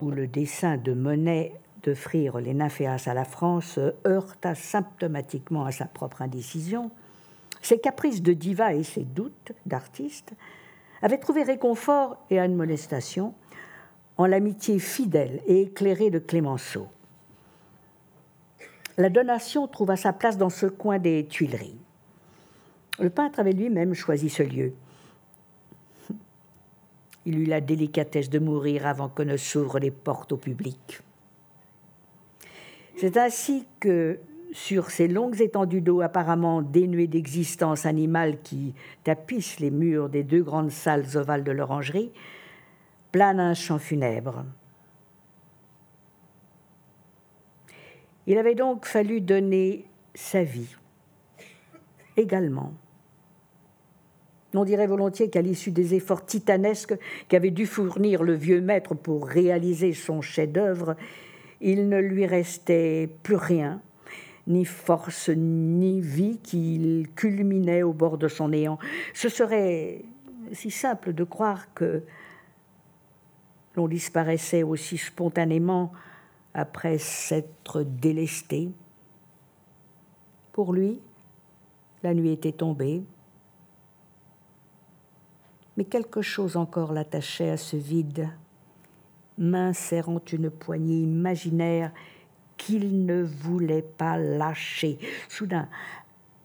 où 0.00 0.10
le 0.10 0.26
dessin 0.26 0.76
de 0.76 0.92
Monet 0.92 1.52
d'offrir 1.82 2.38
les 2.38 2.54
nymphéas 2.54 3.04
à 3.06 3.14
la 3.14 3.24
France 3.24 3.78
heurta 4.06 4.54
symptomatiquement 4.54 5.64
à 5.64 5.72
sa 5.72 5.86
propre 5.86 6.22
indécision, 6.22 6.90
ses 7.62 7.78
caprices 7.78 8.22
de 8.22 8.32
diva 8.32 8.74
et 8.74 8.82
ses 8.82 9.04
doutes 9.04 9.52
d'artiste 9.66 10.32
avaient 11.02 11.18
trouvé 11.18 11.42
réconfort 11.42 12.16
et 12.30 12.38
admonestation 12.38 13.34
en 14.16 14.26
l'amitié 14.26 14.78
fidèle 14.78 15.40
et 15.46 15.62
éclairée 15.62 16.10
de 16.10 16.18
Clémenceau 16.18 16.88
la 18.98 19.10
donation 19.10 19.66
trouva 19.68 19.96
sa 19.96 20.12
place 20.12 20.38
dans 20.38 20.50
ce 20.50 20.66
coin 20.66 20.98
des 20.98 21.26
Tuileries. 21.26 21.78
Le 22.98 23.10
peintre 23.10 23.40
avait 23.40 23.52
lui-même 23.52 23.94
choisi 23.94 24.30
ce 24.30 24.42
lieu. 24.42 24.72
Il 27.26 27.40
eut 27.40 27.46
la 27.46 27.60
délicatesse 27.60 28.30
de 28.30 28.38
mourir 28.38 28.86
avant 28.86 29.08
que 29.08 29.22
ne 29.22 29.36
s'ouvrent 29.36 29.78
les 29.78 29.90
portes 29.90 30.32
au 30.32 30.36
public. 30.36 31.00
C'est 32.98 33.18
ainsi 33.18 33.66
que, 33.80 34.18
sur 34.56 34.90
ces 34.90 35.06
longues 35.06 35.42
étendues 35.42 35.82
d'eau 35.82 36.00
apparemment 36.00 36.62
dénuées 36.62 37.08
d'existence 37.08 37.84
animale 37.84 38.40
qui 38.40 38.72
tapissent 39.04 39.60
les 39.60 39.70
murs 39.70 40.08
des 40.08 40.22
deux 40.22 40.42
grandes 40.42 40.70
salles 40.70 41.04
ovales 41.14 41.44
de 41.44 41.52
l'orangerie, 41.52 42.10
plane 43.12 43.38
un 43.38 43.52
chant 43.52 43.78
funèbre. 43.78 44.46
Il 48.26 48.38
avait 48.38 48.54
donc 48.54 48.86
fallu 48.86 49.20
donner 49.20 49.84
sa 50.14 50.42
vie 50.42 50.74
également. 52.16 52.72
On 54.54 54.64
dirait 54.64 54.86
volontiers 54.86 55.28
qu'à 55.28 55.42
l'issue 55.42 55.70
des 55.70 55.94
efforts 55.94 56.24
titanesques 56.24 56.96
qu'avait 57.28 57.50
dû 57.50 57.66
fournir 57.66 58.22
le 58.22 58.32
vieux 58.32 58.62
maître 58.62 58.94
pour 58.94 59.28
réaliser 59.28 59.92
son 59.92 60.22
chef-d'œuvre, 60.22 60.96
il 61.60 61.90
ne 61.90 61.98
lui 61.98 62.24
restait 62.24 63.10
plus 63.22 63.36
rien, 63.36 63.82
ni 64.46 64.64
force 64.64 65.28
ni 65.28 66.00
vie, 66.00 66.38
qu'il 66.38 67.08
culminait 67.14 67.82
au 67.82 67.92
bord 67.92 68.18
de 68.18 68.28
son 68.28 68.48
néant. 68.48 68.78
Ce 69.12 69.28
serait 69.28 70.04
si 70.52 70.70
simple 70.70 71.12
de 71.12 71.24
croire 71.24 71.72
que 71.74 72.02
l'on 73.74 73.88
disparaissait 73.88 74.62
aussi 74.62 74.98
spontanément 74.98 75.92
après 76.54 76.98
s'être 76.98 77.82
délesté. 77.82 78.70
Pour 80.52 80.72
lui, 80.72 81.00
la 82.02 82.14
nuit 82.14 82.32
était 82.32 82.52
tombée, 82.52 83.02
mais 85.76 85.84
quelque 85.84 86.22
chose 86.22 86.56
encore 86.56 86.92
l'attachait 86.92 87.50
à 87.50 87.56
ce 87.58 87.76
vide, 87.76 88.30
main 89.36 89.74
serrant 89.74 90.22
une 90.32 90.48
poignée 90.50 91.00
imaginaire 91.00 91.92
qu'il 92.56 93.04
ne 93.04 93.22
voulait 93.22 93.82
pas 93.82 94.16
lâcher. 94.16 94.98
Soudain, 95.28 95.68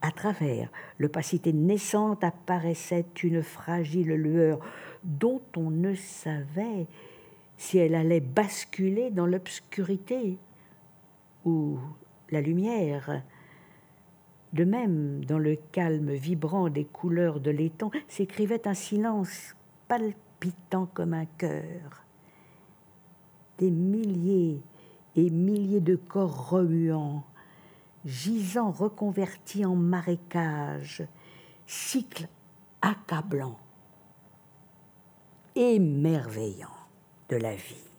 à 0.02 0.12
travers 0.12 0.70
l'opacité 1.00 1.54
naissante 1.54 2.24
apparaissait 2.24 3.06
une 3.24 3.44
fragile 3.44 4.14
lueur 4.14 4.60
dont 5.04 5.42
on 5.56 5.70
ne 5.70 5.94
savait 5.96 6.88
si 7.58 7.78
elle 7.78 7.96
allait 7.96 8.20
basculer 8.20 9.12
dans 9.12 9.28
l'obscurité 9.28 10.38
ou 11.46 11.78
la 12.32 12.42
lumière. 12.42 13.22
De 14.54 14.64
même, 14.64 15.24
dans 15.26 15.38
le 15.38 15.56
calme 15.72 16.12
vibrant 16.12 16.70
des 16.70 16.86
couleurs 16.86 17.40
de 17.40 17.52
l'étang, 17.52 17.92
s'écrivait 18.08 18.68
un 18.68 18.74
silence 18.74 19.56
palpitant 19.88 20.88
comme 20.94 21.14
un 21.14 21.26
cœur. 21.38 22.04
Des 23.60 23.70
milliers 23.70 24.60
et 25.16 25.30
milliers 25.30 25.82
de 25.82 25.96
corps 25.96 26.50
remuants, 26.50 27.24
gisant 28.06 28.72
reconvertis 28.72 29.66
en 29.66 29.76
marécages, 29.76 31.04
cycle 31.68 32.28
accablant, 32.82 33.58
émerveillant 35.56 36.68
de 37.30 37.36
la 37.38 37.56
vie. 37.56 37.92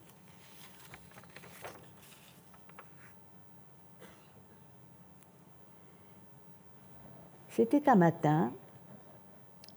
C'était 7.49 7.87
un 7.87 7.95
matin 7.95 8.51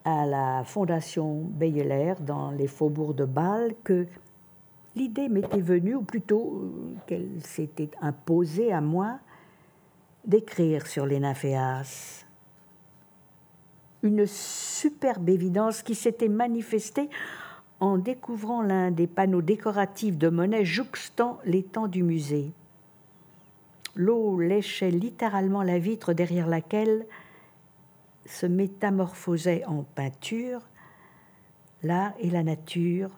à 0.06 0.24
la 0.24 0.64
Fondation 0.64 1.42
Beyeler 1.42 2.14
dans 2.20 2.50
les 2.50 2.68
faubourgs 2.68 3.14
de 3.14 3.26
Bâle 3.26 3.74
que 3.84 4.06
l'idée 4.96 5.28
m'était 5.28 5.60
venue, 5.60 5.94
ou 5.94 6.02
plutôt 6.02 6.62
euh, 6.62 6.94
qu'elle 7.06 7.40
s'était 7.42 7.90
imposée 8.00 8.72
à 8.72 8.80
moi, 8.80 9.20
d'écrire 10.24 10.86
sur 10.86 11.06
les 11.06 11.20
nymphéas. 11.20 12.24
Une 14.02 14.26
superbe 14.26 15.28
évidence 15.28 15.82
qui 15.82 15.94
s'était 15.94 16.28
manifestée 16.28 17.08
en 17.78 17.98
découvrant 17.98 18.62
l'un 18.62 18.90
des 18.90 19.06
panneaux 19.06 19.42
décoratifs 19.42 20.16
de 20.16 20.28
Monet 20.28 20.64
jouxtant 20.64 21.38
l'étang 21.44 21.86
du 21.86 22.02
musée. 22.02 22.52
L'eau 23.94 24.40
léchait 24.40 24.90
littéralement 24.90 25.62
la 25.62 25.78
vitre 25.78 26.12
derrière 26.12 26.48
laquelle 26.48 27.06
se 28.24 28.46
métamorphosait 28.46 29.64
en 29.66 29.82
peinture 29.82 30.62
l'art 31.82 32.12
et 32.18 32.30
la 32.30 32.42
nature, 32.42 33.10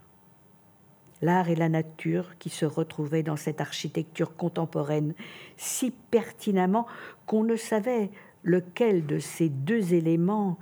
l'art 1.23 1.49
et 1.49 1.57
la 1.57 1.69
nature 1.69 2.39
qui 2.39 2.51
se 2.51 2.65
retrouvaient 2.65 3.23
dans 3.23 3.37
cette 3.37 3.61
architecture 3.61 4.37
contemporaine 4.37 5.15
si 5.57 5.91
pertinemment 5.91 6.87
qu'on 7.27 7.45
ne 7.45 7.57
savait 7.57 8.11
lequel 8.45 9.07
de 9.07 9.19
ces 9.19 9.49
deux 9.49 9.95
éléments 9.95 10.59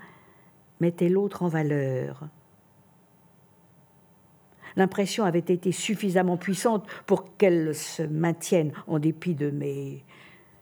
mettait 0.81 1.09
l'autre 1.09 1.42
en 1.42 1.49
valeur. 1.49 2.29
L'impression 4.77 5.25
avait 5.25 5.38
été 5.38 5.73
suffisamment 5.73 6.37
puissante 6.37 6.87
pour 7.07 7.37
qu'elle 7.37 7.75
se 7.75 8.03
maintienne 8.03 8.73
en 8.87 8.99
dépit 8.99 9.35
de 9.35 9.51
mes 9.51 10.05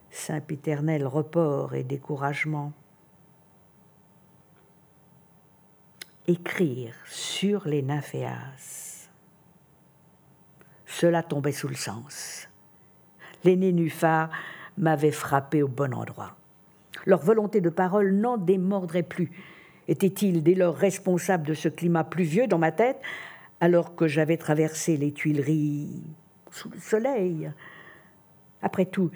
sempiternels 0.09 1.05
reports 1.05 1.75
et 1.75 1.83
découragements. 1.83 2.71
écrire 6.27 6.95
sur 7.05 7.67
les 7.67 7.81
nymphéas. 7.81 8.84
Cela 10.97 11.23
tombait 11.23 11.51
sous 11.51 11.67
le 11.67 11.75
sens. 11.75 12.47
Les 13.43 13.57
nénuphars 13.57 14.29
m'avaient 14.77 15.11
frappé 15.11 15.61
au 15.61 15.67
bon 15.67 15.93
endroit. 15.93 16.37
Leur 17.05 17.19
volonté 17.19 17.59
de 17.59 17.67
parole 17.69 18.13
n'en 18.13 18.37
démordrait 18.37 19.03
plus. 19.03 19.29
Était-il 19.89 20.41
dès 20.41 20.55
lors 20.55 20.73
responsable 20.73 21.45
de 21.47 21.53
ce 21.53 21.67
climat 21.67 22.05
pluvieux 22.05 22.47
dans 22.47 22.57
ma 22.57 22.71
tête, 22.71 23.01
alors 23.59 23.97
que 23.97 24.07
j'avais 24.07 24.37
traversé 24.37 24.95
les 24.95 25.11
Tuileries 25.11 26.01
sous 26.49 26.69
le 26.69 26.79
soleil? 26.79 27.51
Après 28.61 28.85
tout, 28.85 29.11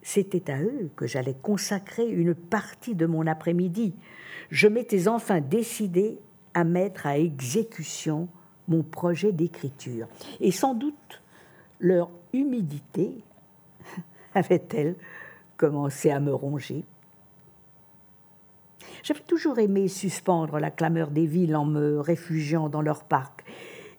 c'était 0.00 0.48
à 0.48 0.62
eux 0.62 0.90
que 0.94 1.08
j'allais 1.08 1.34
consacrer 1.34 2.08
une 2.08 2.36
partie 2.36 2.94
de 2.94 3.06
mon 3.06 3.26
après-midi, 3.26 3.96
je 4.50 4.68
m'étais 4.68 5.08
enfin 5.08 5.40
décidé 5.40 6.20
à 6.54 6.62
mettre 6.62 7.08
à 7.08 7.18
exécution 7.18 8.28
mon 8.68 8.82
projet 8.82 9.32
d'écriture. 9.32 10.06
Et 10.40 10.50
sans 10.50 10.74
doute 10.74 11.22
leur 11.80 12.10
humidité 12.32 13.18
avait-elle 14.34 14.96
commencé 15.56 16.10
à 16.10 16.20
me 16.20 16.34
ronger. 16.34 16.84
J'avais 19.02 19.20
toujours 19.20 19.58
aimé 19.58 19.88
suspendre 19.88 20.58
la 20.58 20.70
clameur 20.70 21.10
des 21.10 21.26
villes 21.26 21.56
en 21.56 21.66
me 21.66 22.00
réfugiant 22.00 22.68
dans 22.68 22.80
leurs 22.80 23.04
parcs. 23.04 23.44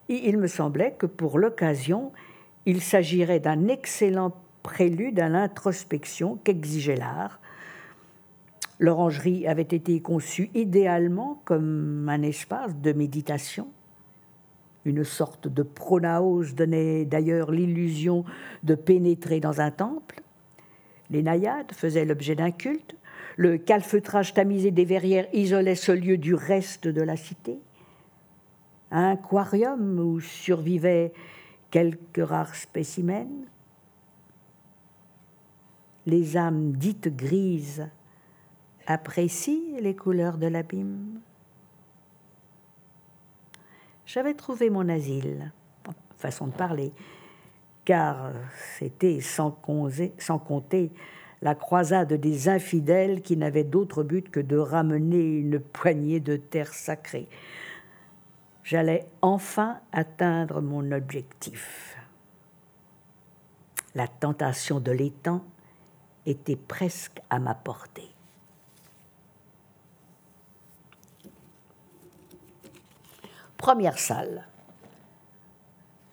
Et 0.09 0.29
il 0.29 0.37
me 0.37 0.47
semblait 0.47 0.95
que 0.97 1.05
pour 1.05 1.37
l'occasion, 1.37 2.11
il 2.65 2.81
s'agirait 2.81 3.39
d'un 3.39 3.67
excellent 3.67 4.33
prélude 4.63 5.19
à 5.19 5.29
l'introspection 5.29 6.39
qu'exigeait 6.43 6.95
l'art, 6.95 7.39
L'orangerie 8.77 9.47
avait 9.47 9.61
été 9.61 10.01
conçue 10.01 10.49
idéalement 10.53 11.41
comme 11.45 12.09
un 12.09 12.21
espace 12.23 12.75
de 12.75 12.91
méditation. 12.91 13.67
Une 14.85 15.03
sorte 15.03 15.47
de 15.47 15.63
pronaos 15.63 16.53
donnait 16.53 17.05
d'ailleurs 17.05 17.51
l'illusion 17.51 18.23
de 18.63 18.75
pénétrer 18.75 19.39
dans 19.39 19.59
un 19.59 19.71
temple. 19.71 20.21
Les 21.09 21.23
naïades 21.23 21.71
faisaient 21.71 22.05
l'objet 22.05 22.35
d'un 22.35 22.51
culte. 22.51 22.95
Le 23.35 23.57
calfeutrage 23.57 24.33
tamisé 24.35 24.69
des 24.69 24.85
verrières 24.85 25.27
isolait 25.33 25.75
ce 25.75 25.91
lieu 25.91 26.17
du 26.17 26.35
reste 26.35 26.87
de 26.87 27.01
la 27.01 27.17
cité. 27.17 27.57
Un 28.91 29.11
aquarium 29.11 29.99
où 29.99 30.19
survivaient 30.19 31.11
quelques 31.71 32.23
rares 32.23 32.55
spécimens. 32.55 33.27
Les 36.05 36.37
âmes 36.37 36.73
dites 36.73 37.15
grises 37.15 37.87
apprécie 38.85 39.75
les 39.81 39.95
couleurs 39.95 40.37
de 40.37 40.45
l'abîme. 40.45 41.19
J'avais 44.05 44.35
trouvé 44.35 44.69
mon 44.69 44.87
asile, 44.87 45.51
façon 46.17 46.47
de 46.47 46.53
parler, 46.53 46.91
car 47.85 48.31
c'était 48.77 49.19
sans, 49.19 49.51
compter 49.51 50.91
la 51.41 51.55
croisade 51.55 52.13
des 52.13 52.49
infidèles 52.49 53.21
qui 53.21 53.35
n'avaient 53.35 53.63
d'autre 53.63 54.03
but 54.03 54.29
que 54.29 54.39
de 54.39 54.57
ramener 54.57 55.39
une 55.39 55.59
poignée 55.59 56.19
de 56.19 56.37
terre 56.37 56.73
sacrée. 56.73 57.27
J'allais 58.63 59.05
enfin 59.21 59.79
atteindre 59.91 60.61
mon 60.61 60.91
objectif. 60.91 61.97
La 63.93 64.07
tentation 64.07 64.79
de 64.79 64.91
l'étang 64.91 65.43
était 66.25 66.55
presque 66.55 67.21
à 67.29 67.39
ma 67.39 67.53
portée. 67.53 68.14
Première 73.65 73.97
salle. 73.97 74.45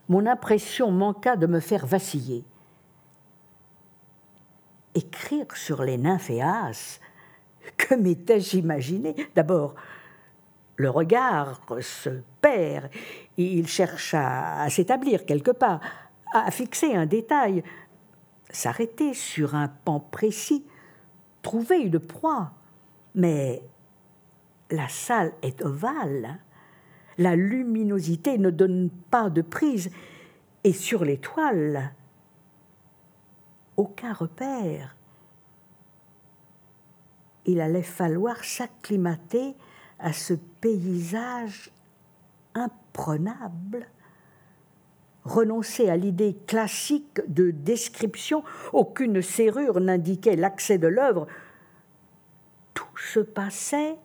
Mon 0.08 0.24
impression 0.24 0.90
manqua 0.90 1.36
de 1.36 1.46
me 1.46 1.60
faire 1.60 1.84
vaciller. 1.84 2.46
Écrire 4.94 5.54
sur 5.54 5.82
les 5.82 5.98
nymphéas, 5.98 6.98
que 7.76 7.94
m'étais-je 7.94 8.56
imaginé? 8.56 9.14
D'abord, 9.34 9.74
le 10.76 10.88
regard 10.88 11.60
se 11.82 12.22
perd, 12.40 12.88
il 13.36 13.68
cherche 13.68 14.14
à, 14.14 14.66
s'établir 14.70 15.26
quelque 15.26 15.50
part, 15.50 15.80
à 16.32 16.50
fixer 16.50 16.94
un 16.94 17.04
détail, 17.04 17.62
s'arrêter 18.48 19.12
sur 19.12 19.54
un 19.54 19.68
pan 19.68 20.00
précis, 20.00 20.64
trouver 21.42 21.80
une 21.80 22.00
proie. 22.00 22.52
Mais 23.14 23.62
la 24.70 24.88
salle 24.88 25.34
est 25.42 25.60
ovale 25.60 26.38
la 27.18 27.36
luminosité 27.36 28.38
ne 28.38 28.50
donne 28.50 28.90
pas 29.10 29.30
de 29.30 29.42
prise, 29.42 29.90
et 30.64 30.72
sur 30.72 31.04
l'étoile, 31.04 31.92
aucun 33.76 34.12
repère. 34.12 34.96
Il 37.46 37.60
allait 37.60 37.82
falloir 37.82 38.44
s'acclimater 38.44 39.56
à 39.98 40.12
ce 40.12 40.34
paysage 40.34 41.70
imprenable, 42.54 43.86
renoncer 45.24 45.88
à 45.88 45.96
l'idée 45.96 46.36
classique 46.46 47.20
de 47.28 47.50
description, 47.50 48.44
aucune 48.72 49.22
serrure 49.22 49.80
n'indiquait 49.80 50.36
l'accès 50.36 50.78
de 50.78 50.88
l'œuvre, 50.88 51.26
tout 52.74 52.96
se 52.96 53.20
passait 53.20 53.96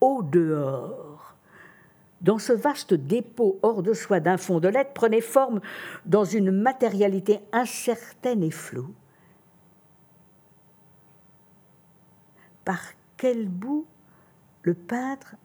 au 0.00 0.22
dehors 0.22 1.15
dans 2.20 2.38
ce 2.38 2.52
vaste 2.52 2.94
dépôt 2.94 3.58
hors 3.62 3.82
de 3.82 3.92
soi 3.92 4.20
d'un 4.20 4.36
fond 4.36 4.60
de 4.60 4.68
lettres 4.68 4.92
prenait 4.94 5.20
forme 5.20 5.60
dans 6.06 6.24
une 6.24 6.50
matérialité 6.50 7.40
incertaine 7.52 8.42
et 8.42 8.50
floue. 8.50 8.94
Par 12.64 12.80
quel 13.16 13.48
bout 13.48 13.86
le 14.62 14.74
peintre 14.74 15.36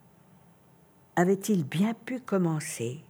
avait-il 1.16 1.66
bien 1.66 1.94
pu 1.94 2.20
commencer 2.20 3.04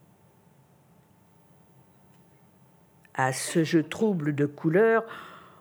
à 3.14 3.34
ce 3.34 3.64
jeu 3.64 3.84
trouble 3.84 4.34
de 4.34 4.46
couleurs, 4.46 5.06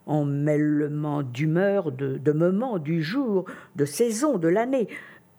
en 0.06 0.24
mêlement 0.24 1.22
d'humeur, 1.22 1.92
de, 1.92 2.16
de 2.16 2.32
moments 2.32 2.78
du 2.78 3.02
jour, 3.02 3.44
de 3.76 3.84
saison, 3.84 4.38
de 4.38 4.48
l'année. 4.48 4.88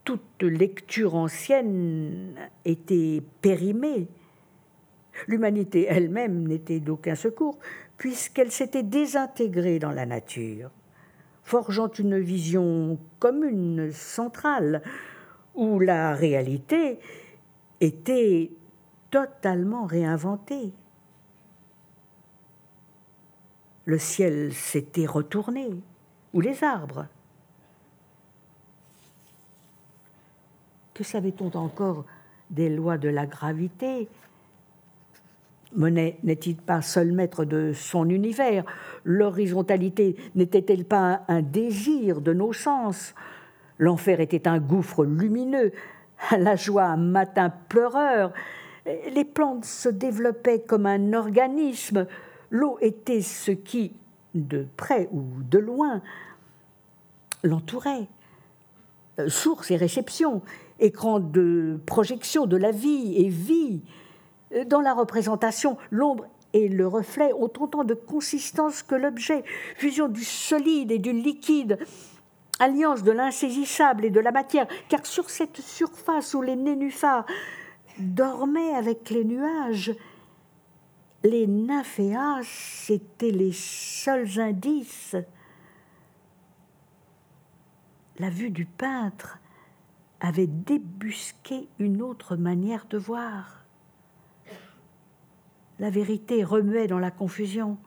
Toute 0.03 0.41
lecture 0.41 1.15
ancienne 1.15 2.35
était 2.65 3.21
périmée. 3.41 4.07
L'humanité 5.27 5.85
elle-même 5.87 6.47
n'était 6.47 6.79
d'aucun 6.79 7.15
secours, 7.15 7.59
puisqu'elle 7.97 8.51
s'était 8.51 8.83
désintégrée 8.83 9.77
dans 9.77 9.91
la 9.91 10.07
nature, 10.07 10.71
forgeant 11.43 11.91
une 11.91 12.19
vision 12.19 12.97
commune, 13.19 13.91
centrale, 13.91 14.81
où 15.53 15.79
la 15.79 16.15
réalité 16.15 16.99
était 17.79 18.51
totalement 19.11 19.85
réinventée. 19.85 20.73
Le 23.85 23.97
ciel 23.99 24.53
s'était 24.53 25.05
retourné, 25.05 25.69
ou 26.33 26.41
les 26.41 26.63
arbres. 26.63 27.07
Savait-on 31.03 31.55
encore 31.57 32.05
des 32.49 32.69
lois 32.69 32.97
de 32.97 33.09
la 33.09 33.25
gravité? 33.25 34.07
Monet 35.73 36.17
n'est-il 36.23 36.57
pas 36.57 36.81
seul 36.81 37.13
maître 37.13 37.45
de 37.45 37.71
son 37.73 38.09
univers? 38.09 38.65
L'horizontalité 39.05 40.15
n'était-elle 40.35 40.85
pas 40.85 41.21
un 41.27 41.41
désir 41.41 42.19
de 42.21 42.33
nos 42.33 42.51
sens? 42.51 43.15
L'enfer 43.77 44.19
était 44.19 44.47
un 44.47 44.59
gouffre 44.59 45.05
lumineux, 45.05 45.71
la 46.37 46.55
joie 46.55 46.83
un 46.83 46.97
matin 46.97 47.51
pleureur. 47.69 48.33
Les 48.85 49.25
plantes 49.25 49.65
se 49.65 49.89
développaient 49.89 50.61
comme 50.61 50.85
un 50.85 51.13
organisme. 51.13 52.05
L'eau 52.49 52.77
était 52.81 53.21
ce 53.21 53.51
qui, 53.51 53.93
de 54.35 54.67
près 54.75 55.07
ou 55.11 55.23
de 55.49 55.57
loin, 55.57 56.01
l'entourait. 57.43 58.07
Source 59.27 59.71
et 59.71 59.77
réception, 59.77 60.41
écran 60.82 61.19
de 61.19 61.79
projection 61.86 62.45
de 62.45 62.57
la 62.57 62.71
vie 62.71 63.13
et 63.15 63.29
vie. 63.29 63.82
Dans 64.65 64.82
la 64.82 64.93
représentation, 64.93 65.77
l'ombre 65.91 66.25
et 66.53 66.67
le 66.67 66.86
reflet 66.86 67.32
ont 67.34 67.51
autant 67.59 67.86
de 67.86 67.93
consistance 67.93 68.84
que 68.84 68.95
l'objet, 68.95 69.43
fusion 69.77 70.09
du 70.09 70.25
solide 70.25 70.91
et 70.91 70.99
du 70.99 71.13
liquide, 71.13 71.77
alliance 72.59 73.03
de 73.03 73.11
l'insaisissable 73.11 74.03
et 74.03 74.09
de 74.09 74.19
la 74.19 74.32
matière, 74.32 74.67
car 74.89 75.05
sur 75.05 75.29
cette 75.29 75.61
surface 75.61 76.34
où 76.34 76.41
les 76.41 76.57
nénuphars 76.57 77.25
dormaient 77.97 78.75
avec 78.75 79.09
les 79.09 79.23
nuages, 79.23 79.95
les 81.23 81.47
nymphéas 81.47 82.41
étaient 82.89 83.32
les 83.32 83.53
seuls 83.53 84.39
indices. 84.39 85.15
La 88.19 88.29
vue 88.29 88.49
du 88.49 88.65
peintre 88.65 89.39
avait 90.22 90.47
débusqué 90.47 91.67
une 91.80 92.01
autre 92.01 92.36
manière 92.36 92.86
de 92.89 92.97
voir. 92.97 93.65
La 95.80 95.89
vérité 95.89 96.43
remuait 96.43 96.88
dans 96.88 96.99
la 96.99 97.09
confusion. 97.09 97.78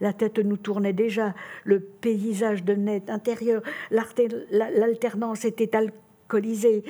La 0.00 0.12
tête 0.12 0.40
nous 0.40 0.56
tournait 0.56 0.92
déjà, 0.92 1.34
le 1.62 1.78
paysage 1.78 2.64
devenait 2.64 3.08
intérieur, 3.08 3.62
l'alternance 3.92 5.44
était 5.44 5.76
alcoolisée, 5.76 6.82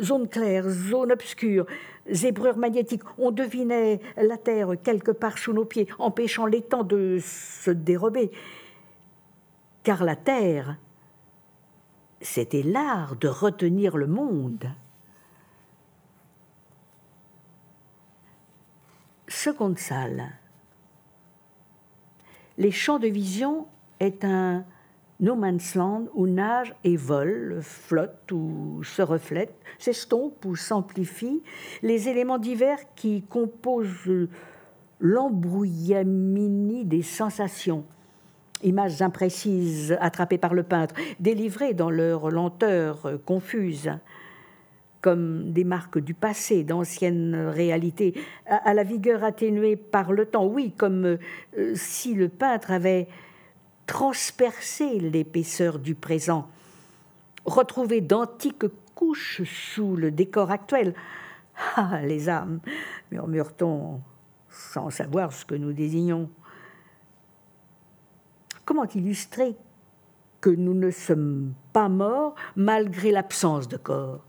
zone 0.00 0.28
claire, 0.28 0.68
zone 0.68 1.12
obscure, 1.12 1.66
zébrure 2.10 2.56
magnétique. 2.56 3.04
On 3.18 3.30
devinait 3.30 4.00
la 4.16 4.36
terre 4.36 4.72
quelque 4.82 5.12
part 5.12 5.38
sous 5.38 5.52
nos 5.52 5.64
pieds, 5.64 5.86
empêchant 6.00 6.46
l'étang 6.46 6.82
de 6.82 7.18
se 7.20 7.70
dérober. 7.70 8.32
Car 9.84 10.02
la 10.02 10.16
terre, 10.16 10.78
c'était 12.20 12.62
l'art 12.62 13.16
de 13.16 13.28
retenir 13.28 13.96
le 13.96 14.06
monde. 14.06 14.70
Seconde 19.28 19.78
salle 19.78 20.32
les 22.58 22.70
champs 22.70 22.98
de 22.98 23.08
vision 23.08 23.66
est 24.00 24.24
un 24.24 24.64
no 25.20 25.34
man's 25.34 25.74
land 25.74 26.06
où 26.14 26.26
nage 26.26 26.74
et 26.84 26.96
vole, 26.96 27.60
flotte 27.62 28.32
ou 28.32 28.82
se 28.82 29.02
reflète, 29.02 29.54
s'estompe 29.78 30.44
ou 30.44 30.56
s'amplifie 30.56 31.42
les 31.82 32.08
éléments 32.08 32.38
divers 32.38 32.78
qui 32.94 33.22
composent 33.22 34.28
l'embrouillamini 35.00 36.84
des 36.84 37.02
sensations, 37.02 37.84
images 38.62 39.02
imprécises 39.02 39.96
attrapées 40.00 40.38
par 40.38 40.54
le 40.54 40.62
peintre, 40.62 40.94
délivrées 41.20 41.74
dans 41.74 41.90
leur 41.90 42.30
lenteur 42.30 43.10
confuse 43.24 43.90
comme 45.06 45.52
des 45.52 45.62
marques 45.62 46.00
du 46.00 46.14
passé, 46.14 46.64
d'anciennes 46.64 47.36
réalités, 47.36 48.14
à, 48.46 48.74
la 48.74 48.82
vigueur 48.82 49.22
atténuée 49.22 49.76
par 49.76 50.12
le 50.12 50.26
temps. 50.26 50.46
Oui, 50.46 50.72
comme 50.76 51.04
euh, 51.04 51.74
si 51.76 52.12
le 52.12 52.28
peintre 52.28 52.72
avait 52.72 53.06
transpercé 53.86 54.98
l'épaisseur 54.98 55.78
du 55.78 55.94
présent, 55.94 56.48
retrouvé 57.44 58.00
d'antiques 58.00 58.66
couches 58.96 59.42
sous 59.44 59.94
le 59.94 60.10
décor 60.10 60.50
actuel. 60.50 60.92
Ah, 61.76 62.00
les 62.02 62.28
âmes, 62.28 62.58
murmure-t-on 63.12 64.00
sans 64.50 64.90
savoir 64.90 65.32
ce 65.32 65.44
que 65.44 65.54
nous 65.54 65.72
désignons. 65.72 66.28
Comment 68.66 68.88
illustrer 68.88 69.56
que 70.40 70.50
nous 70.50 70.74
ne 70.74 70.90
sommes 70.90 71.54
pas 71.72 71.88
morts 71.88 72.34
malgré 72.56 73.12
l'absence 73.12 73.68
de 73.68 73.76
corps? 73.76 74.24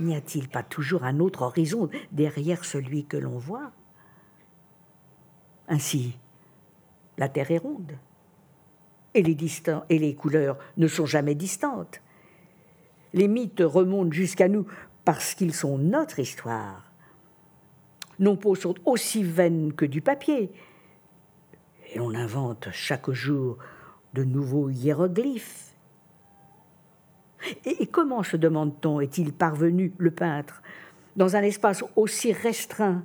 N'y 0.00 0.16
a-t-il 0.16 0.48
pas 0.48 0.62
toujours 0.62 1.04
un 1.04 1.20
autre 1.20 1.42
horizon 1.42 1.90
derrière 2.12 2.64
celui 2.64 3.04
que 3.04 3.18
l'on 3.18 3.38
voit? 3.38 3.72
Ainsi, 5.68 6.18
la 7.18 7.28
Terre 7.28 7.50
est 7.50 7.58
ronde, 7.58 7.92
et 9.12 9.22
les, 9.22 9.36
et 9.90 9.98
les 9.98 10.14
couleurs 10.14 10.56
ne 10.78 10.88
sont 10.88 11.06
jamais 11.06 11.34
distantes. 11.34 12.00
Les 13.12 13.28
mythes 13.28 13.62
remontent 13.62 14.12
jusqu'à 14.12 14.48
nous 14.48 14.66
parce 15.04 15.34
qu'ils 15.34 15.52
sont 15.52 15.76
notre 15.76 16.20
histoire. 16.20 16.90
Nos 18.18 18.36
peaux 18.36 18.54
sont 18.54 18.76
aussi 18.86 19.22
vaines 19.22 19.74
que 19.74 19.84
du 19.84 20.00
papier, 20.00 20.52
et 21.94 22.00
on 22.00 22.14
invente 22.14 22.68
chaque 22.72 23.10
jour 23.10 23.58
de 24.14 24.24
nouveaux 24.24 24.70
hiéroglyphes 24.70 25.72
et, 27.64 27.86
comment, 27.86 28.22
se 28.22 28.36
demande-t-on, 28.36 29.00
est-il 29.00 29.32
parvenu, 29.32 29.92
le 29.98 30.10
peintre, 30.10 30.62
dans 31.16 31.36
un 31.36 31.42
espace 31.42 31.84
aussi 31.96 32.32
restreint? 32.32 33.02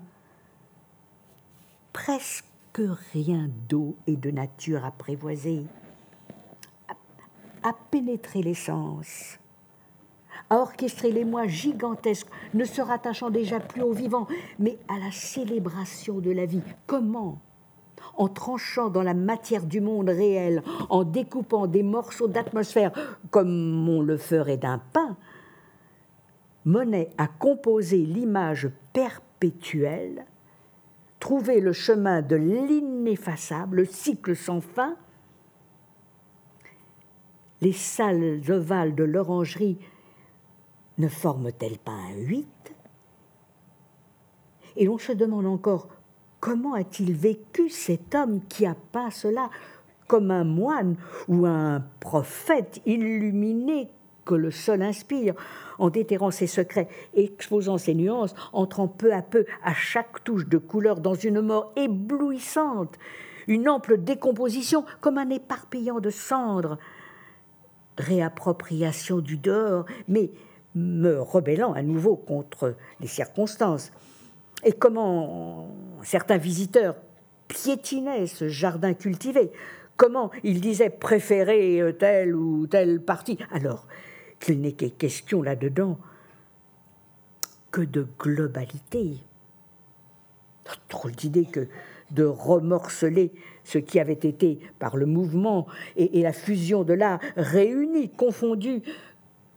Presque 1.92 2.46
rien 3.14 3.50
d'eau 3.68 3.96
et 4.06 4.16
de 4.16 4.30
nature 4.30 4.86
à, 4.86 4.94
à 7.64 7.74
pénétrer 7.90 8.44
l'essence, 8.44 9.40
à 10.52 10.58
orchestrer 10.58 11.12
les 11.12 11.26
mois 11.26 11.48
gigantesques, 11.48 12.30
ne 12.54 12.64
se 12.64 12.82
rattachant 12.82 13.32
déjà 13.32 13.60
plus 13.60 13.82
au 13.82 13.94
vivant, 13.94 14.28
mais 14.60 14.78
à 14.88 15.00
la 15.00 15.12
célébration 15.12 16.20
de 16.20 16.30
la 16.30 16.46
vie. 16.46 16.62
Comment 16.86 17.40
en 18.18 18.28
tranchant 18.28 18.90
dans 18.90 19.04
la 19.04 19.14
matière 19.14 19.66
du 19.66 19.80
monde 19.80 20.10
réel, 20.10 20.64
en 20.90 21.04
découpant 21.04 21.68
des 21.68 21.84
morceaux 21.84 22.28
d'atmosphère 22.28 22.92
comme 23.30 23.88
on 23.88 24.02
le 24.02 24.18
ferait 24.18 24.58
d'un 24.58 24.80
pain, 24.92 25.16
Monet 26.66 27.10
a 27.18 27.28
composé 27.28 27.98
l'image 28.00 28.70
perpétuelle, 28.92 30.26
trouvé 31.20 31.62
le 31.62 31.72
chemin 31.72 32.22
de 32.22 32.36
l'ineffaçable, 32.36 33.78
le 33.78 33.86
cycle 33.86 34.36
sans 34.36 34.60
fin. 34.60 34.98
Les 37.62 37.72
salles 37.72 38.42
ovales 38.50 38.96
de 38.96 39.06
l'orangerie 39.06 39.78
ne 40.98 41.08
forment-elles 41.08 41.80
pas 41.80 41.92
un 41.92 42.16
huit? 42.18 42.74
Et 44.76 44.86
l'on 44.86 44.98
se 44.98 45.14
demande 45.14 45.46
encore 45.46 45.88
Comment 46.40 46.76
a-t-il 46.76 47.14
vécu 47.14 47.70
cet 47.70 48.14
homme 48.14 48.42
qui 48.48 48.66
a 48.66 48.76
peint 48.92 49.10
cela 49.10 49.50
comme 50.08 50.32
un 50.32 50.44
moine 50.44 50.96
ou 51.28 51.46
un 51.46 51.84
prophète 52.00 52.82
illuminé 52.86 53.90
que 54.24 54.36
le 54.36 54.52
sol 54.52 54.82
inspire, 54.82 55.34
en 55.80 55.90
déterrant 55.90 56.32
ses 56.32 56.48
secrets, 56.48 56.90
exposant 57.16 57.78
ses 57.78 57.96
nuances, 57.96 58.36
entrant 58.52 58.88
peu 58.88 59.14
à 59.14 59.22
peu 59.22 59.46
à 59.64 59.74
chaque 59.74 60.24
touche 60.24 60.48
de 60.48 60.58
couleur 60.58 61.00
dans 61.00 61.14
une 61.14 61.42
mort 61.42 61.72
éblouissante, 61.76 62.98
une 63.48 63.70
ample 63.70 63.98
décomposition 63.98 64.84
comme 65.00 65.18
un 65.18 65.30
éparpillant 65.30 66.02
de 66.02 66.10
cendres, 66.10 66.78
réappropriation 67.98 69.20
du 69.20 69.38
dehors, 69.38 69.86
mais 70.08 70.30
me 70.76 71.20
rebellant 71.20 71.74
à 71.74 71.82
nouveau 71.82 72.16
contre 72.16 72.76
les 73.00 73.08
circonstances 73.08 73.92
et 74.64 74.72
comment 74.72 75.70
certains 76.04 76.38
visiteurs 76.38 76.96
piétinaient 77.48 78.28
ce 78.28 78.48
jardin 78.48 78.94
cultivé, 78.94 79.52
comment 79.96 80.32
ils 80.44 80.62
disaient 80.62 80.90
préférer 80.90 81.96
telle 81.98 82.36
ou 82.36 82.68
telle 82.68 83.02
partie, 83.02 83.38
alors 83.52 83.88
qu'il 84.40 84.62
n'est 84.62 84.74
question 84.74 85.42
là-dedans 85.42 85.98
que 87.72 87.82
de 87.82 88.08
globalité. 88.20 89.18
Trop 90.90 91.10
d'idée 91.10 91.46
que 91.46 91.68
de 92.12 92.24
remorceler 92.24 93.32
ce 93.64 93.78
qui 93.78 94.00
avait 94.00 94.14
été, 94.14 94.60
par 94.80 94.96
le 94.96 95.06
mouvement 95.06 95.68
et, 95.98 96.22
la 96.22 96.34
fusion 96.34 96.84
de 96.84 96.94
l'art, 96.94 97.20
réuni, 97.36 98.10
confondu, 98.10 98.82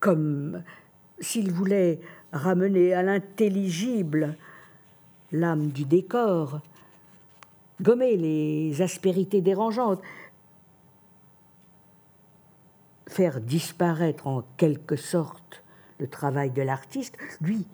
comme 0.00 0.62
s'il 1.20 1.52
voulait 1.52 2.00
ramener 2.32 2.92
à 2.92 3.02
l'intelligible 3.02 4.36
l'âme 5.32 5.68
du 5.68 5.84
décor, 5.84 6.60
gommer 7.80 8.16
les 8.16 8.82
aspérités 8.82 9.40
dérangeantes, 9.40 10.02
faire 13.06 13.40
disparaître 13.40 14.26
en 14.26 14.42
quelque 14.56 14.96
sorte 14.96 15.62
le 15.98 16.08
travail 16.08 16.50
de 16.50 16.62
l'artiste, 16.62 17.16
lui 17.40 17.66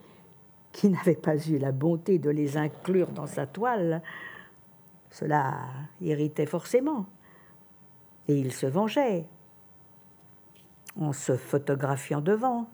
qui 0.71 0.89
n'avait 0.89 1.15
pas 1.15 1.37
eu 1.47 1.57
la 1.57 1.71
bonté 1.71 2.19
de 2.19 2.29
les 2.29 2.57
inclure 2.57 3.09
dans 3.09 3.25
sa 3.25 3.47
toile, 3.47 4.01
cela 5.09 5.55
irritait 6.01 6.45
forcément. 6.45 7.07
Et 8.27 8.37
il 8.37 8.51
se 8.51 8.67
vengeait 8.67 9.25
en 10.99 11.13
se 11.13 11.35
photographiant 11.35 12.21
devant, 12.21 12.67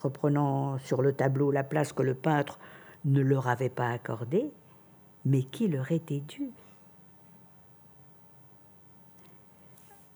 reprenant 0.00 0.78
sur 0.78 1.00
le 1.00 1.12
tableau 1.12 1.50
la 1.50 1.64
place 1.64 1.92
que 1.92 2.02
le 2.02 2.14
peintre 2.14 2.58
ne 3.04 3.20
leur 3.20 3.48
avait 3.48 3.68
pas 3.70 3.90
accordée, 3.90 4.50
mais 5.24 5.42
qui 5.42 5.68
leur 5.68 5.92
était 5.92 6.20
due. 6.20 6.50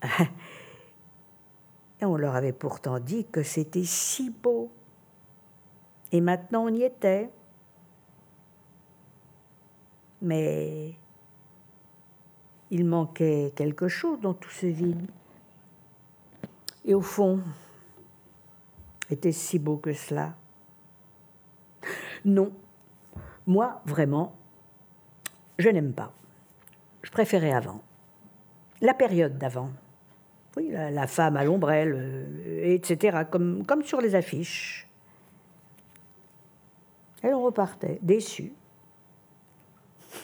Et 2.01 2.05
on 2.05 2.17
leur 2.17 2.35
avait 2.35 2.53
pourtant 2.53 2.99
dit 2.99 3.27
que 3.27 3.43
c'était 3.43 3.85
si 3.85 4.31
beau. 4.31 4.73
Et 6.11 6.21
maintenant 6.21 6.65
on 6.65 6.75
y 6.75 6.83
était 6.83 7.31
mais 10.23 10.95
il 12.71 12.87
manquait 12.87 13.53
quelque 13.57 13.89
chose 13.89 14.21
dans 14.21 14.33
tout 14.33 14.51
ce 14.51 14.67
vide. 14.67 15.11
Et 16.85 16.95
au 16.95 17.03
fond, 17.03 17.43
était 19.11 19.33
si 19.33 19.59
beau 19.59 19.77
que 19.77 19.93
cela 19.93 20.35
Non, 22.25 22.53
moi, 23.47 23.81
vraiment, 23.85 24.35
je 25.59 25.69
n'aime 25.69 25.93
pas. 25.93 26.13
Je 27.03 27.11
préférais 27.11 27.53
avant. 27.53 27.81
La 28.81 28.95
période 28.95 29.39
d'avant. 29.39 29.71
Oui, 30.57 30.71
la, 30.71 31.07
femme 31.07 31.37
à 31.37 31.45
l'ombrelle, 31.45 31.95
euh, 31.97 32.75
etc., 32.75 33.23
comme, 33.31 33.65
sur 33.85 34.01
les 34.01 34.15
affiches. 34.15 34.89
Elle 37.23 37.35
repartait, 37.35 37.99
déçue. 38.03 38.53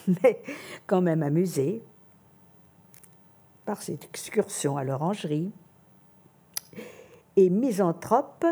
mais 0.23 0.41
quand 0.85 1.01
même 1.01 1.23
amusé 1.23 1.81
par 3.65 3.81
cette 3.81 4.05
excursion 4.05 4.77
à 4.77 4.83
l'orangerie. 4.83 5.51
Et 7.35 7.49
misanthrope, 7.49 8.45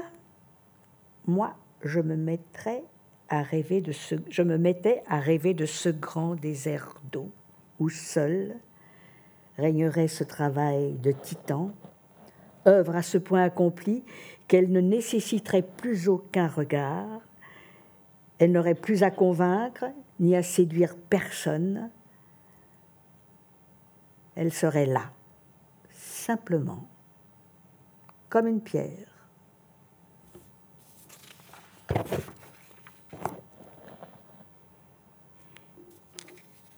moi, 1.25 1.53
je 1.83 1.99
me 1.99 2.15
mettrais 2.15 2.83
je 3.29 4.41
me 4.41 4.57
mettais 4.57 5.03
à 5.07 5.19
rêver 5.19 5.53
de 5.53 5.65
ce 5.65 5.89
grand 5.89 6.35
désert 6.35 6.95
d'eau 7.11 7.31
où 7.79 7.89
seul 7.89 8.55
régnerait 9.57 10.07
ce 10.07 10.23
travail 10.23 10.93
de 10.93 11.11
titan, 11.11 11.71
œuvre 12.67 12.95
à 12.95 13.01
ce 13.01 13.17
point 13.17 13.43
accomplie 13.43 14.03
qu'elle 14.47 14.71
ne 14.71 14.81
nécessiterait 14.81 15.63
plus 15.63 16.07
aucun 16.07 16.47
regard, 16.47 17.21
elle 18.39 18.51
n'aurait 18.51 18.75
plus 18.75 19.03
à 19.03 19.11
convaincre 19.11 19.85
ni 20.19 20.35
à 20.35 20.43
séduire 20.43 20.95
personne. 20.95 21.89
Elle 24.35 24.53
serait 24.53 24.85
là, 24.85 25.11
simplement, 25.91 26.87
comme 28.29 28.47
une 28.47 28.61
pierre. 28.61 29.07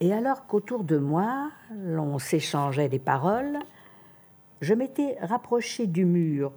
Et 0.00 0.14
alors 0.14 0.46
qu'autour 0.46 0.82
de 0.82 0.96
moi, 0.96 1.50
l'on 1.76 2.18
s'échangeait 2.18 2.88
des 2.88 2.98
paroles, 2.98 3.58
je 4.62 4.72
m'étais 4.72 5.18
rapproché 5.20 5.86
du 5.86 6.06
mur. 6.06 6.52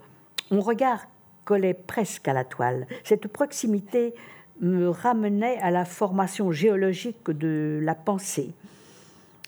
Mon 0.50 0.62
regard 0.62 1.08
collait 1.44 1.74
presque 1.74 2.30
à 2.30 2.34
la 2.34 2.46
toile. 2.46 2.88
Cette 3.04 3.28
proximité 3.28 4.14
me 4.62 4.88
ramenait 4.88 5.58
à 5.58 5.72
la 5.72 5.84
formation 5.84 6.54
géologique 6.54 7.30
de 7.32 7.80
la 7.82 7.96
pensée, 7.96 8.54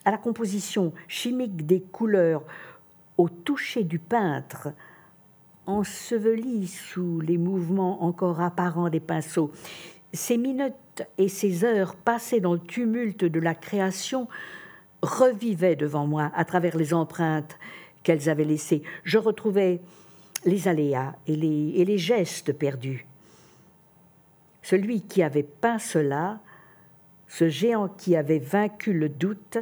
à 0.04 0.12
la 0.12 0.18
composition 0.18 0.92
chimique 1.08 1.66
des 1.66 1.80
couleurs, 1.80 2.44
au 3.18 3.30
toucher 3.30 3.86
du 3.86 4.00
peintre, 4.00 4.70
enseveli 5.68 6.68
sous 6.68 7.22
les 7.22 7.38
mouvements 7.38 8.04
encore 8.04 8.42
apparents 8.42 8.90
des 8.90 9.00
pinceaux. 9.00 9.52
Ces 10.12 10.38
minutes 10.38 10.74
et 11.18 11.30
ces 11.30 11.64
heures 11.64 11.96
passées 11.96 12.40
dans 12.40 12.54
le 12.54 12.60
tumulte 12.60 13.26
de 13.26 13.40
la 13.40 13.56
création 13.56 14.28
revivaient 15.02 15.76
devant 15.76 16.08
moi 16.08 16.32
à 16.36 16.46
travers 16.46 16.78
les 16.78 16.94
empreintes 16.94 17.58
qu'elles 18.04 18.30
avaient 18.30 18.46
laissées. 18.46 18.84
Je 19.04 19.18
retrouvais 19.18 19.82
les 20.46 20.68
aléas 20.68 21.16
et 21.28 21.36
les, 21.36 21.98
gestes 21.98 22.54
perdus 22.54 23.06
celui 24.66 25.02
qui 25.02 25.22
avait 25.22 25.44
peint 25.44 25.78
cela, 25.78 26.40
ce 27.28 27.50
géant 27.50 27.88
qui 27.88 28.16
avait 28.16 28.40
vaincu 28.40 28.94
le 28.94 29.10
doute, 29.10 29.60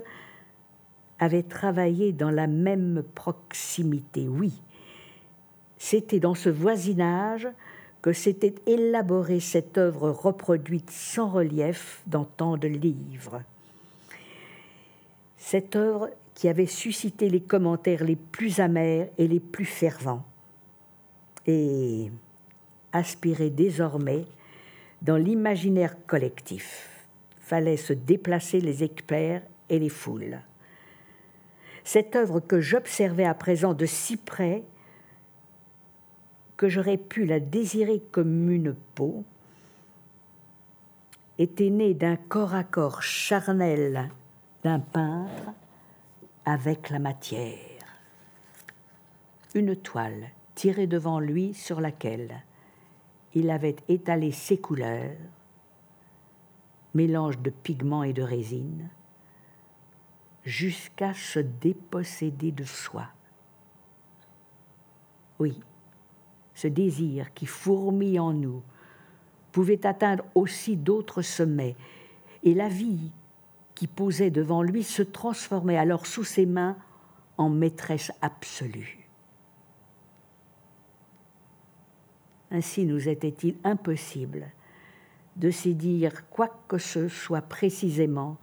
avait 1.19 1.43
travaillé 1.43 2.13
dans 2.13 2.29
la 2.29 2.47
même 2.47 3.03
proximité. 3.13 4.29
Oui, 4.29 4.53
c'était 5.77 6.21
dans 6.21 6.35
ce 6.35 6.47
voisinage 6.47 7.49
que 8.03 8.11
s'était 8.11 8.55
élaborée 8.67 9.39
cette 9.39 9.77
œuvre 9.77 10.11
reproduite 10.11 10.91
sans 10.91 11.29
relief 11.29 12.01
dans 12.05 12.25
tant 12.25 12.57
de 12.57 12.67
livres. 12.67 13.41
Cette 15.37 15.77
œuvre 15.77 16.09
qui 16.35 16.49
avait 16.49 16.65
suscité 16.65 17.29
les 17.29 17.41
commentaires 17.41 18.03
les 18.03 18.17
plus 18.17 18.59
amers 18.59 19.07
et 19.17 19.27
les 19.27 19.39
plus 19.39 19.65
fervents, 19.65 20.25
et 21.47 22.11
aspirait 22.91 23.49
désormais 23.49 24.25
dans 25.01 25.17
l'imaginaire 25.17 25.95
collectif. 26.05 27.07
Fallait 27.39 27.77
se 27.77 27.93
déplacer 27.93 28.59
les 28.59 28.83
experts 28.83 29.43
et 29.69 29.79
les 29.79 29.89
foules. 29.89 30.39
Cette 31.85 32.17
œuvre 32.17 32.41
que 32.41 32.59
j'observais 32.59 33.25
à 33.25 33.33
présent 33.33 33.73
de 33.73 33.85
si 33.85 34.17
près 34.17 34.63
que 36.57 36.69
j'aurais 36.69 36.97
pu 36.97 37.25
la 37.25 37.39
désirer 37.39 38.01
comme 38.11 38.49
une 38.49 38.75
peau, 38.95 39.23
était 41.39 41.69
née 41.69 41.93
d'un 41.93 42.15
corps 42.15 42.53
à 42.53 42.63
corps 42.63 43.01
charnel 43.01 44.09
d'un 44.63 44.79
peintre 44.79 45.51
avec 46.45 46.89
la 46.89 46.99
matière. 46.99 47.57
Une 49.55 49.75
toile 49.75 50.29
tirée 50.55 50.87
devant 50.87 51.19
lui 51.19 51.53
sur 51.53 51.81
laquelle 51.81 52.43
il 53.33 53.49
avait 53.49 53.75
étalé 53.87 54.31
ses 54.31 54.57
couleurs, 54.57 55.17
mélange 56.93 57.39
de 57.39 57.49
pigments 57.49 58.03
et 58.03 58.13
de 58.13 58.21
résine, 58.21 58.89
jusqu'à 60.43 61.13
se 61.13 61.39
déposséder 61.39 62.51
de 62.51 62.63
soi. 62.63 63.07
Oui, 65.39 65.59
ce 66.53 66.67
désir 66.67 67.33
qui 67.33 67.45
fourmille 67.45 68.19
en 68.19 68.33
nous 68.33 68.61
pouvait 69.51 69.85
atteindre 69.85 70.23
aussi 70.35 70.75
d'autres 70.75 71.21
sommets, 71.21 71.75
et 72.43 72.53
la 72.53 72.67
vie 72.67 73.11
qui 73.75 73.87
posait 73.87 74.31
devant 74.31 74.63
lui 74.63 74.83
se 74.83 75.01
transformait 75.01 75.77
alors 75.77 76.05
sous 76.05 76.23
ses 76.23 76.45
mains 76.45 76.77
en 77.37 77.49
maîtresse 77.49 78.11
absolue. 78.21 79.07
Ainsi 82.51 82.85
nous 82.85 83.09
était-il 83.09 83.55
impossible 83.63 84.51
de 85.35 85.49
s'y 85.49 85.73
dire 85.73 86.29
quoi 86.29 86.49
que 86.67 86.77
ce 86.77 87.07
soit 87.07 87.41
précisément 87.41 88.37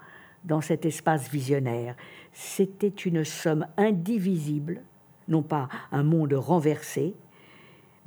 dans 0.45 0.61
cet 0.61 0.85
espace 0.85 1.31
visionnaire. 1.31 1.95
C'était 2.33 2.89
une 2.89 3.25
somme 3.25 3.67
indivisible, 3.77 4.83
non 5.29 5.43
pas 5.43 5.69
un 5.93 6.03
monde 6.03 6.33
renversé, 6.33 7.15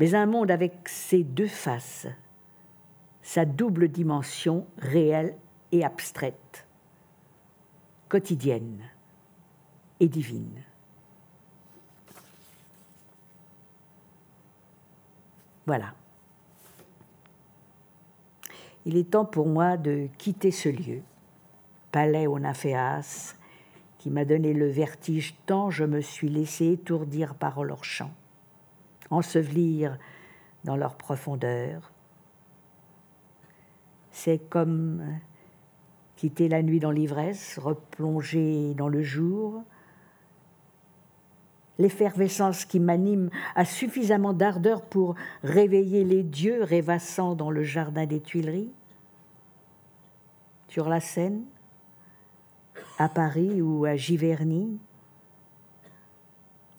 mais 0.04 0.16
un 0.16 0.26
monde 0.26 0.52
avec 0.52 0.90
ses 0.90 1.24
deux 1.24 1.48
faces, 1.48 2.08
sa 3.22 3.46
double 3.46 3.88
dimension 3.88 4.68
réelle 4.78 5.34
et 5.72 5.86
abstraite, 5.86 6.68
quotidienne 8.10 8.82
et 10.02 10.10
divine. 10.10 10.62
Voilà. 15.66 15.94
Il 18.84 18.98
est 18.98 19.12
temps 19.12 19.24
pour 19.24 19.48
moi 19.48 19.78
de 19.78 20.10
quitter 20.18 20.52
ce 20.52 20.68
lieu, 20.68 21.00
palais 21.94 22.28
Onaphéas, 22.28 23.36
qui 24.00 24.10
m'a 24.10 24.26
donné 24.26 24.52
le 24.52 24.68
vertige 24.68 25.34
tant 25.46 25.70
je 25.70 25.86
me 25.86 26.02
suis 26.02 26.28
laissé 26.28 26.74
étourdir 26.74 27.36
par 27.36 27.64
leurs 27.64 27.86
chants, 27.86 28.12
ensevelir 29.10 29.98
dans 30.64 30.76
leur 30.76 30.96
profondeur. 30.96 31.92
C'est 34.12 34.40
comme 34.50 35.04
quitter 36.16 36.48
la 36.48 36.62
nuit 36.62 36.80
dans 36.80 36.92
l'ivresse, 36.92 37.60
replonger 37.60 38.74
dans 38.76 38.88
le 38.88 39.02
jour. 39.02 39.64
L'effervescence 41.80 42.66
qui 42.66 42.80
m'anime 42.80 43.30
a 43.56 43.66
suffisamment 43.66 44.34
d'ardeur 44.34 44.84
pour 44.84 45.16
réveiller 45.44 46.06
les 46.06 46.24
dieux 46.24 46.64
rêvassant 46.64 47.36
dans 47.36 47.50
le 47.50 47.64
jardin 47.64 48.06
des 48.06 48.22
Tuileries. 48.22 48.72
Sur 50.68 50.88
la 50.88 51.00
Seine, 51.00 51.44
à 52.98 53.10
Paris 53.10 53.62
ou 53.62 53.86
à 53.86 53.96
Giverny. 53.96 54.80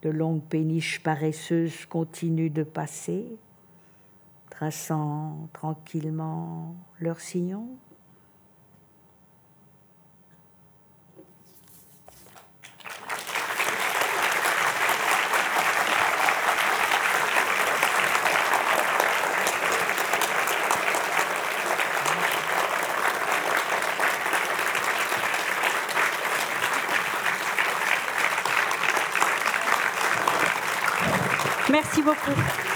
De 0.05 0.11
longues 0.11 0.42
péniches 0.42 1.02
paresseuses 1.02 1.86
continuent 1.86 2.52
de 2.52 2.62
passer, 2.62 3.24
traçant 4.50 5.48
tranquillement 5.55 6.76
leurs 7.00 7.20
sillons. 7.20 7.70
Merci 31.75 32.03
beaucoup. 32.03 32.74